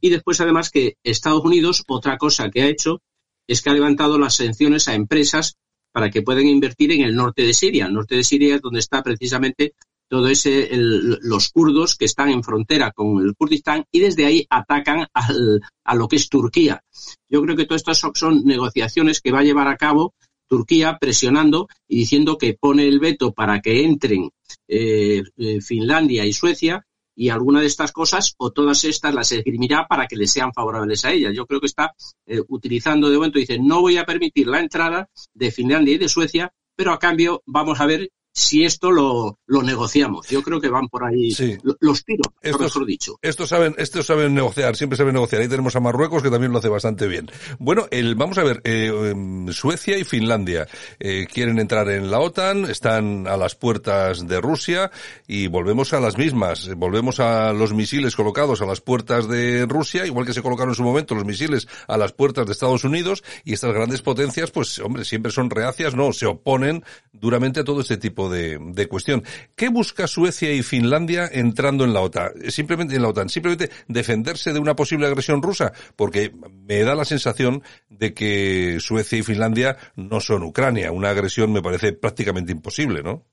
Y 0.00 0.10
después, 0.10 0.40
además, 0.40 0.70
que 0.70 0.96
Estados 1.02 1.44
Unidos, 1.44 1.82
otra 1.88 2.18
cosa 2.18 2.50
que 2.50 2.62
ha 2.62 2.68
hecho 2.68 3.00
es 3.46 3.62
que 3.62 3.70
ha 3.70 3.74
levantado 3.74 4.18
las 4.18 4.36
sanciones 4.36 4.88
a 4.88 4.94
empresas 4.94 5.56
para 5.92 6.10
que 6.10 6.22
puedan 6.22 6.46
invertir 6.46 6.92
en 6.92 7.02
el 7.02 7.14
norte 7.14 7.42
de 7.42 7.54
Siria. 7.54 7.86
El 7.86 7.94
norte 7.94 8.16
de 8.16 8.24
Siria 8.24 8.56
es 8.56 8.60
donde 8.60 8.80
está 8.80 9.02
precisamente 9.02 9.74
todo 10.08 10.28
ese 10.28 10.68
los 10.72 11.48
kurdos 11.50 11.96
que 11.96 12.04
están 12.04 12.30
en 12.30 12.42
frontera 12.42 12.92
con 12.92 13.20
el 13.20 13.34
Kurdistán 13.34 13.84
y 13.90 14.00
desde 14.00 14.26
ahí 14.26 14.46
atacan 14.48 15.06
a 15.12 15.94
lo 15.94 16.08
que 16.08 16.16
es 16.16 16.28
Turquía. 16.28 16.82
Yo 17.28 17.42
creo 17.42 17.56
que 17.56 17.64
todas 17.64 17.82
estas 17.82 17.98
son 18.14 18.44
negociaciones 18.44 19.20
que 19.20 19.32
va 19.32 19.40
a 19.40 19.44
llevar 19.44 19.68
a 19.68 19.76
cabo 19.76 20.14
Turquía 20.48 20.98
presionando 21.00 21.68
y 21.88 21.98
diciendo 21.98 22.38
que 22.38 22.54
pone 22.54 22.86
el 22.86 23.00
veto 23.00 23.32
para 23.32 23.60
que 23.60 23.84
entren 23.84 24.30
eh, 24.68 25.22
eh, 25.36 25.60
Finlandia 25.60 26.24
y 26.24 26.32
Suecia 26.32 26.86
y 27.14 27.30
alguna 27.30 27.60
de 27.60 27.66
estas 27.66 27.92
cosas 27.92 28.34
o 28.38 28.52
todas 28.52 28.84
estas 28.84 29.14
las 29.14 29.32
esgrimirá 29.32 29.86
para 29.88 30.06
que 30.06 30.16
le 30.16 30.26
sean 30.26 30.52
favorables 30.52 31.04
a 31.04 31.12
ella. 31.12 31.32
Yo 31.32 31.46
creo 31.46 31.60
que 31.60 31.66
está 31.66 31.94
eh, 32.26 32.42
utilizando 32.48 33.08
de 33.08 33.16
momento, 33.16 33.38
dice, 33.38 33.58
no 33.58 33.80
voy 33.80 33.96
a 33.96 34.04
permitir 34.04 34.46
la 34.46 34.60
entrada 34.60 35.08
de 35.32 35.50
Finlandia 35.50 35.94
y 35.94 35.98
de 35.98 36.08
Suecia, 36.08 36.52
pero 36.76 36.92
a 36.92 36.98
cambio 36.98 37.42
vamos 37.46 37.80
a 37.80 37.86
ver 37.86 38.10
si 38.36 38.64
esto 38.66 38.90
lo, 38.90 39.38
lo 39.46 39.62
negociamos. 39.62 40.28
Yo 40.28 40.42
creo 40.42 40.60
que 40.60 40.68
van 40.68 40.88
por 40.88 41.04
ahí 41.04 41.34
los 41.80 42.04
tiros, 42.04 42.26
estos, 42.42 42.60
mejor 42.60 42.84
dicho. 42.84 43.18
Estos 43.22 43.48
saben, 43.48 43.74
estos 43.78 44.04
saben 44.04 44.34
negociar, 44.34 44.76
siempre 44.76 44.98
saben 44.98 45.14
negociar. 45.14 45.40
Ahí 45.40 45.48
tenemos 45.48 45.74
a 45.74 45.80
Marruecos 45.80 46.22
que 46.22 46.28
también 46.30 46.52
lo 46.52 46.58
hace 46.58 46.68
bastante 46.68 47.06
bien. 47.06 47.30
Bueno, 47.58 47.86
el, 47.90 48.14
vamos 48.14 48.36
a 48.36 48.44
ver, 48.44 48.60
eh, 48.64 48.92
em, 49.10 49.50
Suecia 49.52 49.96
y 49.96 50.04
Finlandia 50.04 50.68
eh, 51.00 51.26
quieren 51.32 51.58
entrar 51.58 51.88
en 51.88 52.10
la 52.10 52.20
OTAN, 52.20 52.66
están 52.66 53.26
a 53.26 53.38
las 53.38 53.54
puertas 53.54 54.28
de 54.28 54.38
Rusia 54.38 54.90
y 55.26 55.46
volvemos 55.46 55.94
a 55.94 56.00
las 56.00 56.18
mismas. 56.18 56.68
Volvemos 56.74 57.20
a 57.20 57.54
los 57.54 57.72
misiles 57.72 58.14
colocados 58.16 58.60
a 58.60 58.66
las 58.66 58.82
puertas 58.82 59.28
de 59.28 59.64
Rusia, 59.64 60.04
igual 60.04 60.26
que 60.26 60.34
se 60.34 60.42
colocaron 60.42 60.72
en 60.72 60.76
su 60.76 60.84
momento 60.84 61.14
los 61.14 61.24
misiles 61.24 61.68
a 61.88 61.96
las 61.96 62.12
puertas 62.12 62.44
de 62.44 62.52
Estados 62.52 62.84
Unidos 62.84 63.24
y 63.44 63.54
estas 63.54 63.72
grandes 63.72 64.02
potencias, 64.02 64.50
pues 64.50 64.78
hombre, 64.80 65.06
siempre 65.06 65.32
son 65.32 65.48
reacias, 65.48 65.94
no, 65.94 66.12
se 66.12 66.26
oponen 66.26 66.84
duramente 67.14 67.60
a 67.60 67.64
todo 67.64 67.80
este 67.80 67.96
tipo 67.96 68.25
de, 68.28 68.86
cuestión. 68.88 69.24
¿Qué 69.54 69.68
busca 69.68 70.06
Suecia 70.06 70.52
y 70.52 70.62
Finlandia 70.62 71.28
entrando 71.30 71.84
en 71.84 71.92
la 71.92 72.00
OTAN? 72.00 72.32
Simplemente 72.50 72.96
en 72.96 73.02
la 73.02 73.08
OTAN, 73.08 73.28
simplemente 73.28 73.70
defenderse 73.88 74.52
de 74.52 74.58
una 74.58 74.76
posible 74.76 75.06
agresión 75.06 75.42
rusa, 75.42 75.72
porque 75.96 76.32
me 76.66 76.80
da 76.80 76.94
la 76.94 77.04
sensación 77.04 77.62
de 77.88 78.14
que 78.14 78.78
Suecia 78.80 79.18
y 79.18 79.22
Finlandia 79.22 79.76
no 79.96 80.20
son 80.20 80.42
Ucrania. 80.42 80.92
Una 80.92 81.10
agresión 81.10 81.52
me 81.52 81.62
parece 81.62 81.92
prácticamente 81.92 82.52
imposible, 82.52 83.02
¿no? 83.02 83.24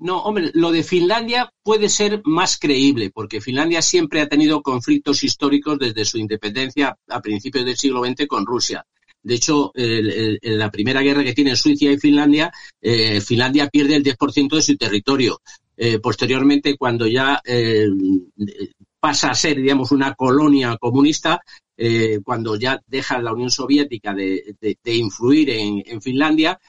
No, 0.00 0.22
hombre, 0.22 0.50
lo 0.54 0.72
de 0.72 0.82
Finlandia 0.82 1.52
puede 1.62 1.90
ser 1.90 2.22
más 2.24 2.58
creíble, 2.58 3.10
porque 3.10 3.42
Finlandia 3.42 3.82
siempre 3.82 4.22
ha 4.22 4.28
tenido 4.28 4.62
conflictos 4.62 5.22
históricos 5.22 5.78
desde 5.78 6.06
su 6.06 6.16
independencia 6.16 6.96
a 7.06 7.20
principios 7.20 7.66
del 7.66 7.76
siglo 7.76 8.02
XX 8.02 8.26
con 8.26 8.46
Rusia. 8.46 8.86
De 9.22 9.34
hecho, 9.34 9.70
en 9.74 10.58
la 10.58 10.70
primera 10.70 11.02
guerra 11.02 11.22
que 11.22 11.34
tienen 11.34 11.56
Suecia 11.56 11.92
y 11.92 11.98
Finlandia, 11.98 12.50
eh, 12.80 13.20
Finlandia 13.20 13.68
pierde 13.68 13.96
el 13.96 14.02
10% 14.02 14.56
de 14.56 14.62
su 14.62 14.76
territorio. 14.76 15.40
Eh, 15.76 15.98
posteriormente, 15.98 16.76
cuando 16.76 17.06
ya 17.06 17.40
eh, 17.44 17.86
pasa 18.98 19.30
a 19.30 19.34
ser, 19.34 19.56
digamos, 19.56 19.92
una 19.92 20.14
colonia 20.14 20.76
comunista, 20.78 21.40
cuando 22.22 22.56
ya 22.56 22.78
deja 22.86 23.18
la 23.22 23.32
Unión 23.32 23.50
Soviética 23.50 24.12
de, 24.12 24.54
influir 24.84 25.48
en, 25.48 26.02
Finlandia, 26.02 26.60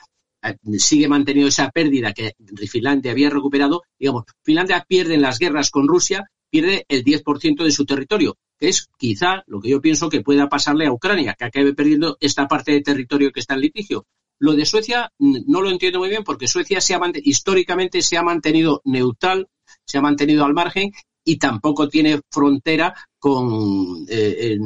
sigue 0.78 1.10
manteniendo 1.10 1.50
esa 1.50 1.70
pérdida 1.70 2.14
que 2.14 2.32
Finlandia 2.70 3.12
había 3.12 3.30
recuperado. 3.30 3.84
Digamos, 4.00 4.24
Finlandia 4.42 4.86
pierde 4.88 5.16
en 5.16 5.22
las 5.22 5.38
guerras 5.38 5.70
con 5.70 5.86
Rusia, 5.86 6.26
pierde 6.52 6.86
el 6.90 7.04
10% 7.04 7.64
de 7.64 7.72
su 7.72 7.86
territorio 7.86 8.38
que 8.62 8.70
es 8.70 8.88
quizá 8.96 9.44
lo 9.48 9.60
que 9.60 9.70
yo 9.70 9.82
pienso 9.82 10.08
que 10.08 10.22
pueda 10.22 10.48
pasarle 10.48 10.86
a 10.86 10.94
Ucrania, 10.94 11.34
que 11.34 11.46
acabe 11.46 11.74
perdiendo 11.74 12.16
esta 12.20 12.48
parte 12.48 12.72
de 12.72 12.82
territorio 12.82 13.32
que 13.32 13.40
está 13.40 13.56
en 13.56 13.62
litigio. 13.62 14.06
Lo 14.38 14.54
de 14.54 14.68
Suecia 14.68 15.12
no 15.18 15.62
lo 15.62 15.72
entiendo 15.72 15.98
muy 15.98 16.10
bien 16.10 16.24
porque 16.24 16.48
Suecia 16.48 16.80
se 16.80 16.94
ha 16.94 17.02
históricamente 17.24 18.04
se 18.04 18.18
ha 18.18 18.24
mantenido 18.24 18.82
neutral, 18.86 19.48
se 19.84 19.98
ha 19.98 20.02
mantenido 20.02 20.46
al 20.46 20.54
margen 20.54 20.92
y 21.24 21.38
tampoco 21.38 21.90
tiene 21.90 22.22
frontera 22.30 22.94
con, 23.18 24.06
eh, 24.08 24.58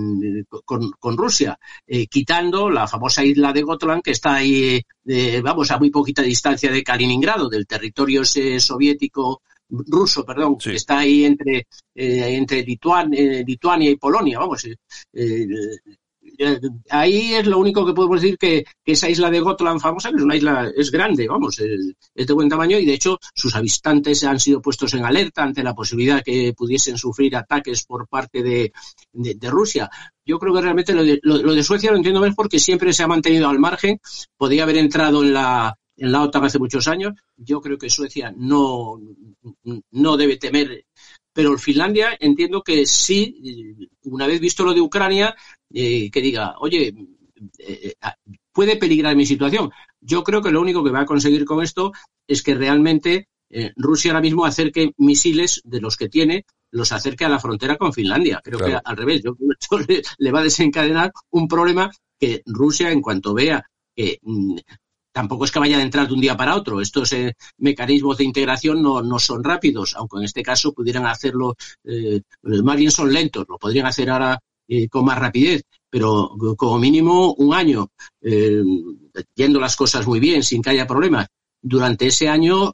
con, 0.65 1.17
Rusia, 1.17 1.57
eh, 1.87 2.07
quitando 2.07 2.69
la 2.69 2.87
famosa 2.87 3.23
isla 3.23 3.53
de 3.53 3.63
Gotland 3.63 4.01
que 4.01 4.11
está 4.11 4.35
ahí, 4.35 4.81
eh, 5.05 5.41
vamos, 5.41 5.71
a 5.71 5.77
muy 5.77 5.89
poquita 5.89 6.21
distancia 6.21 6.69
de 6.69 6.83
Kaliningrado, 6.83 7.47
del 7.47 7.65
territorio 7.65 8.23
soviético 8.25 9.41
ruso, 9.69 10.25
perdón, 10.25 10.58
que 10.58 10.75
está 10.75 10.99
ahí 10.99 11.25
entre, 11.25 11.67
eh, 11.95 12.36
entre 12.36 12.60
eh, 12.60 13.43
Lituania 13.45 13.89
y 13.89 13.95
Polonia, 13.95 14.39
vamos. 14.39 14.65
Eh, 15.13 15.47
ahí 16.89 17.34
es 17.34 17.45
lo 17.45 17.60
único 17.60 17.86
que 17.86 17.93
podemos 17.93 18.21
decir 18.21 18.38
que, 18.38 18.65
esa 18.86 19.10
isla 19.10 19.30
de 19.30 19.39
Gotland 19.39 19.80
famosa, 19.80 20.10
que 20.10 20.17
es 20.17 20.23
una 20.23 20.36
isla, 20.36 20.71
es 20.75 20.91
grande, 20.91 21.28
vamos, 21.28 21.60
es, 21.60 22.28
de 22.28 22.34
buen 22.34 22.49
tamaño 22.49 22.78
y 22.78 22.86
de 22.86 22.93
hecho 22.93 23.17
sus 23.34 23.56
habitantes 23.56 24.23
han 24.23 24.39
sido 24.39 24.62
puestos 24.62 24.93
en 24.93 25.06
alerta 25.06 25.43
ante 25.43 25.63
la 25.63 25.73
posibilidad 25.73 26.23
que 26.23 26.54
pudiesen 26.56 26.97
sufrir 26.97 27.36
ataques 27.36 27.86
por 27.86 28.08
parte 28.08 28.43
de, 28.43 28.71
Rusia. 29.49 29.89
Yo 30.25 30.39
creo 30.39 30.54
que 30.54 30.62
realmente 30.62 30.93
lo 30.93 31.04
de, 31.04 31.19
lo, 31.21 31.54
de, 31.54 31.63
Suecia 31.63 31.91
lo 31.91 31.97
entiendo 31.97 32.19
mejor 32.19 32.36
porque 32.36 32.60
siempre 32.60 32.93
se 32.93 33.04
ha 33.04 33.08
mantenido 33.08 33.47
al 33.47 33.60
margen, 33.60 33.99
podía 34.38 34.63
haber 34.63 34.78
entrado 34.78 35.23
en 35.23 35.34
la, 35.34 35.78
en 35.97 36.12
la 36.12 36.21
OTAN 36.21 36.45
hace 36.45 36.60
muchos 36.60 36.88
años. 36.88 37.13
Yo 37.38 37.62
creo 37.62 37.77
que 37.77 37.89
Suecia 37.89 38.34
no, 38.36 38.99
no 39.91 40.17
debe 40.17 40.38
temer 40.38 40.86
pero 41.36 41.58
Finlandia 41.58 42.15
entiendo 42.17 42.63
que 42.63 42.86
sí, 42.86 43.89
una 44.03 44.25
vez 44.25 44.39
visto 44.39 44.63
lo 44.63 44.73
de 44.73 44.79
Ucrania, 44.79 45.36
eh, 45.69 46.10
que 46.10 46.21
diga, 46.21 46.55
oye, 46.60 46.95
eh, 47.60 47.93
ah, 48.01 48.15
puede 48.53 48.77
peligrar 48.77 49.17
mi 49.17 49.25
situación. 49.25 49.69
Yo 49.99 50.23
creo 50.23 50.41
que 50.41 50.51
lo 50.51 50.62
único 50.62 50.81
que 50.81 50.91
va 50.91 51.01
a 51.01 51.05
conseguir 51.05 51.43
con 51.43 51.62
esto 51.62 51.91
es 52.25 52.41
que 52.41 52.55
realmente 52.55 53.27
eh, 53.49 53.73
Rusia 53.75 54.12
ahora 54.12 54.21
mismo 54.21 54.45
acerque 54.45 54.93
misiles 54.95 55.60
de 55.65 55.81
los 55.81 55.97
que 55.97 56.08
tiene, 56.08 56.45
los 56.71 56.93
acerque 56.93 57.25
a 57.25 57.29
la 57.29 57.39
frontera 57.39 57.75
con 57.75 57.91
Finlandia. 57.91 58.39
Creo 58.41 58.60
que 58.60 58.79
al 58.81 58.95
revés, 58.95 59.21
yo, 59.21 59.36
esto 59.60 59.77
le, 60.17 60.31
va 60.31 60.39
a 60.39 60.43
desencadenar 60.43 61.12
un 61.31 61.49
problema 61.49 61.91
que 62.17 62.43
Rusia, 62.45 62.91
en 62.91 63.01
cuanto 63.01 63.34
vea 63.34 63.69
que 63.93 64.19
mm, 64.21 64.55
tampoco 65.15 65.45
es 65.45 65.51
que 65.51 65.60
vaya 65.60 65.78
a 65.78 65.82
entrar 65.82 66.10
de 66.10 66.13
un 66.13 66.19
día 66.19 66.36
para 66.36 66.58
otro. 66.58 66.82
Estos 66.82 67.13
eh, 67.13 67.38
mecanismos 67.60 68.17
de 68.17 68.25
integración 68.25 68.82
no, 68.82 69.17
son 69.17 69.45
rápidos, 69.45 69.95
aunque 69.95 70.17
en 70.17 70.23
este 70.25 70.43
caso 70.43 70.73
pudieran 70.73 71.06
hacerlo, 71.06 71.56
eh, 71.86 72.21
más 72.43 72.75
bien 72.75 72.91
son 72.91 73.13
lentos, 73.13 73.45
lo 73.47 73.58
podrían 73.58 73.86
hacer 73.86 74.10
ahora 74.10 74.38
eh, 74.67 74.89
con 74.89 75.06
más 75.06 75.17
rapidez, 75.17 75.63
pero 75.89 76.36
como 76.58 76.78
mínimo 76.80 77.34
un 77.36 77.54
año, 77.54 77.88
yendo 79.34 79.60
las 79.62 79.78
cosas 79.78 80.06
muy 80.06 80.19
bien, 80.19 80.43
sin 80.43 80.62
que 80.62 80.71
haya 80.71 80.86
problemas. 80.86 81.28
Durante 81.62 82.08
ese 82.08 82.28
año, 82.28 82.73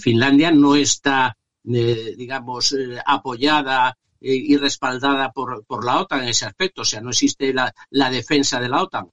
Finlandia 0.00 0.50
no 0.52 0.76
está, 0.76 1.36
digamos, 1.62 2.74
apoyada 3.04 3.98
y 4.18 4.56
respaldada 4.56 5.30
por, 5.30 5.62
por, 5.66 5.84
la 5.84 6.00
OTAN 6.00 6.22
en 6.22 6.28
ese 6.30 6.46
aspecto, 6.46 6.80
o 6.80 6.86
sea, 6.86 7.02
no 7.02 7.10
existe 7.10 7.52
la 7.52 8.10
defensa 8.10 8.58
de 8.58 8.70
la 8.70 8.82
OTAN 8.82 9.10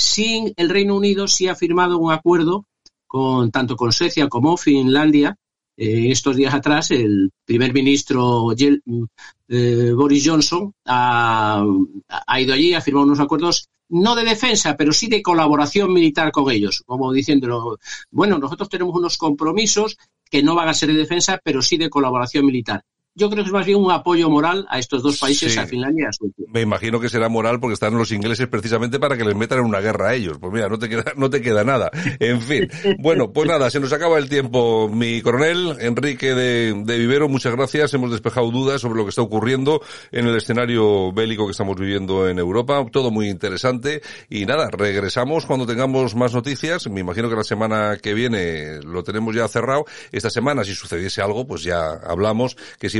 sin 0.00 0.52
el 0.56 0.70
Reino 0.70 0.96
Unido 0.96 1.28
sí 1.28 1.46
ha 1.46 1.54
firmado 1.54 1.98
un 1.98 2.10
acuerdo 2.10 2.66
con 3.06 3.50
tanto 3.50 3.76
con 3.76 3.92
Suecia 3.92 4.28
como 4.28 4.56
Finlandia. 4.56 5.36
Eh, 5.76 6.10
estos 6.10 6.36
días 6.36 6.54
atrás, 6.54 6.90
el 6.90 7.30
primer 7.44 7.72
ministro 7.72 8.52
eh, 8.56 9.92
Boris 9.92 10.22
Johnson 10.26 10.74
ha, 10.86 11.64
ido 12.38 12.54
allí, 12.54 12.74
ha 12.74 12.80
firmado 12.80 13.06
unos 13.06 13.20
acuerdos 13.20 13.68
no 13.88 14.14
de 14.14 14.24
defensa, 14.24 14.76
pero 14.76 14.92
sí 14.92 15.08
de 15.08 15.22
colaboración 15.22 15.92
militar 15.92 16.30
con 16.32 16.50
ellos, 16.50 16.82
como 16.86 17.12
diciéndolo, 17.12 17.78
bueno, 18.10 18.38
nosotros 18.38 18.68
tenemos 18.68 18.94
unos 18.94 19.18
compromisos 19.18 19.96
que 20.30 20.42
no 20.42 20.54
van 20.54 20.68
a 20.68 20.74
ser 20.74 20.90
de 20.90 20.98
defensa, 20.98 21.40
pero 21.42 21.60
sí 21.60 21.76
de 21.76 21.90
colaboración 21.90 22.46
militar 22.46 22.84
yo 23.14 23.28
creo 23.28 23.42
que 23.42 23.48
es 23.48 23.52
más 23.52 23.66
bien 23.66 23.78
un 23.78 23.90
apoyo 23.90 24.30
moral 24.30 24.66
a 24.68 24.78
estos 24.78 25.02
dos 25.02 25.18
países, 25.18 25.58
a 25.58 25.66
Finlandia 25.66 26.04
y 26.04 26.08
a 26.08 26.12
Suecia. 26.12 26.44
Me 26.48 26.60
imagino 26.60 27.00
que 27.00 27.08
será 27.08 27.28
moral 27.28 27.58
porque 27.58 27.74
están 27.74 27.96
los 27.96 28.12
ingleses 28.12 28.46
precisamente 28.46 29.00
para 29.00 29.16
que 29.16 29.24
les 29.24 29.34
metan 29.34 29.58
en 29.58 29.64
una 29.64 29.80
guerra 29.80 30.10
a 30.10 30.14
ellos. 30.14 30.38
Pues 30.38 30.52
mira, 30.52 30.68
no 30.68 30.78
te 30.78 30.88
queda, 30.88 31.12
no 31.16 31.28
te 31.28 31.42
queda 31.42 31.64
nada. 31.64 31.90
En 32.20 32.40
fin. 32.40 32.68
Bueno, 32.98 33.32
pues 33.32 33.48
nada, 33.48 33.68
se 33.70 33.80
nos 33.80 33.92
acaba 33.92 34.18
el 34.18 34.28
tiempo. 34.28 34.88
Mi 34.88 35.22
coronel, 35.22 35.76
Enrique 35.80 36.34
de, 36.34 36.82
de 36.84 36.98
Vivero, 36.98 37.28
muchas 37.28 37.54
gracias. 37.54 37.92
Hemos 37.94 38.10
despejado 38.12 38.50
dudas 38.50 38.80
sobre 38.80 38.98
lo 38.98 39.04
que 39.04 39.10
está 39.10 39.22
ocurriendo 39.22 39.82
en 40.12 40.26
el 40.26 40.36
escenario 40.36 41.12
bélico 41.12 41.46
que 41.46 41.52
estamos 41.52 41.76
viviendo 41.76 42.28
en 42.28 42.38
Europa. 42.38 42.84
Todo 42.92 43.10
muy 43.10 43.28
interesante. 43.28 44.02
Y 44.28 44.46
nada, 44.46 44.70
regresamos 44.70 45.46
cuando 45.46 45.66
tengamos 45.66 46.14
más 46.14 46.32
noticias. 46.32 46.88
Me 46.88 47.00
imagino 47.00 47.28
que 47.28 47.36
la 47.36 47.44
semana 47.44 47.98
que 48.00 48.14
viene 48.14 48.80
lo 48.82 49.02
tenemos 49.02 49.34
ya 49.34 49.48
cerrado. 49.48 49.84
Esta 50.12 50.30
semana, 50.30 50.64
si 50.64 50.74
sucediese 50.74 51.22
algo, 51.22 51.46
pues 51.46 51.62
ya 51.64 51.92
hablamos, 51.92 52.56
que 52.78 52.88
si 52.88 52.99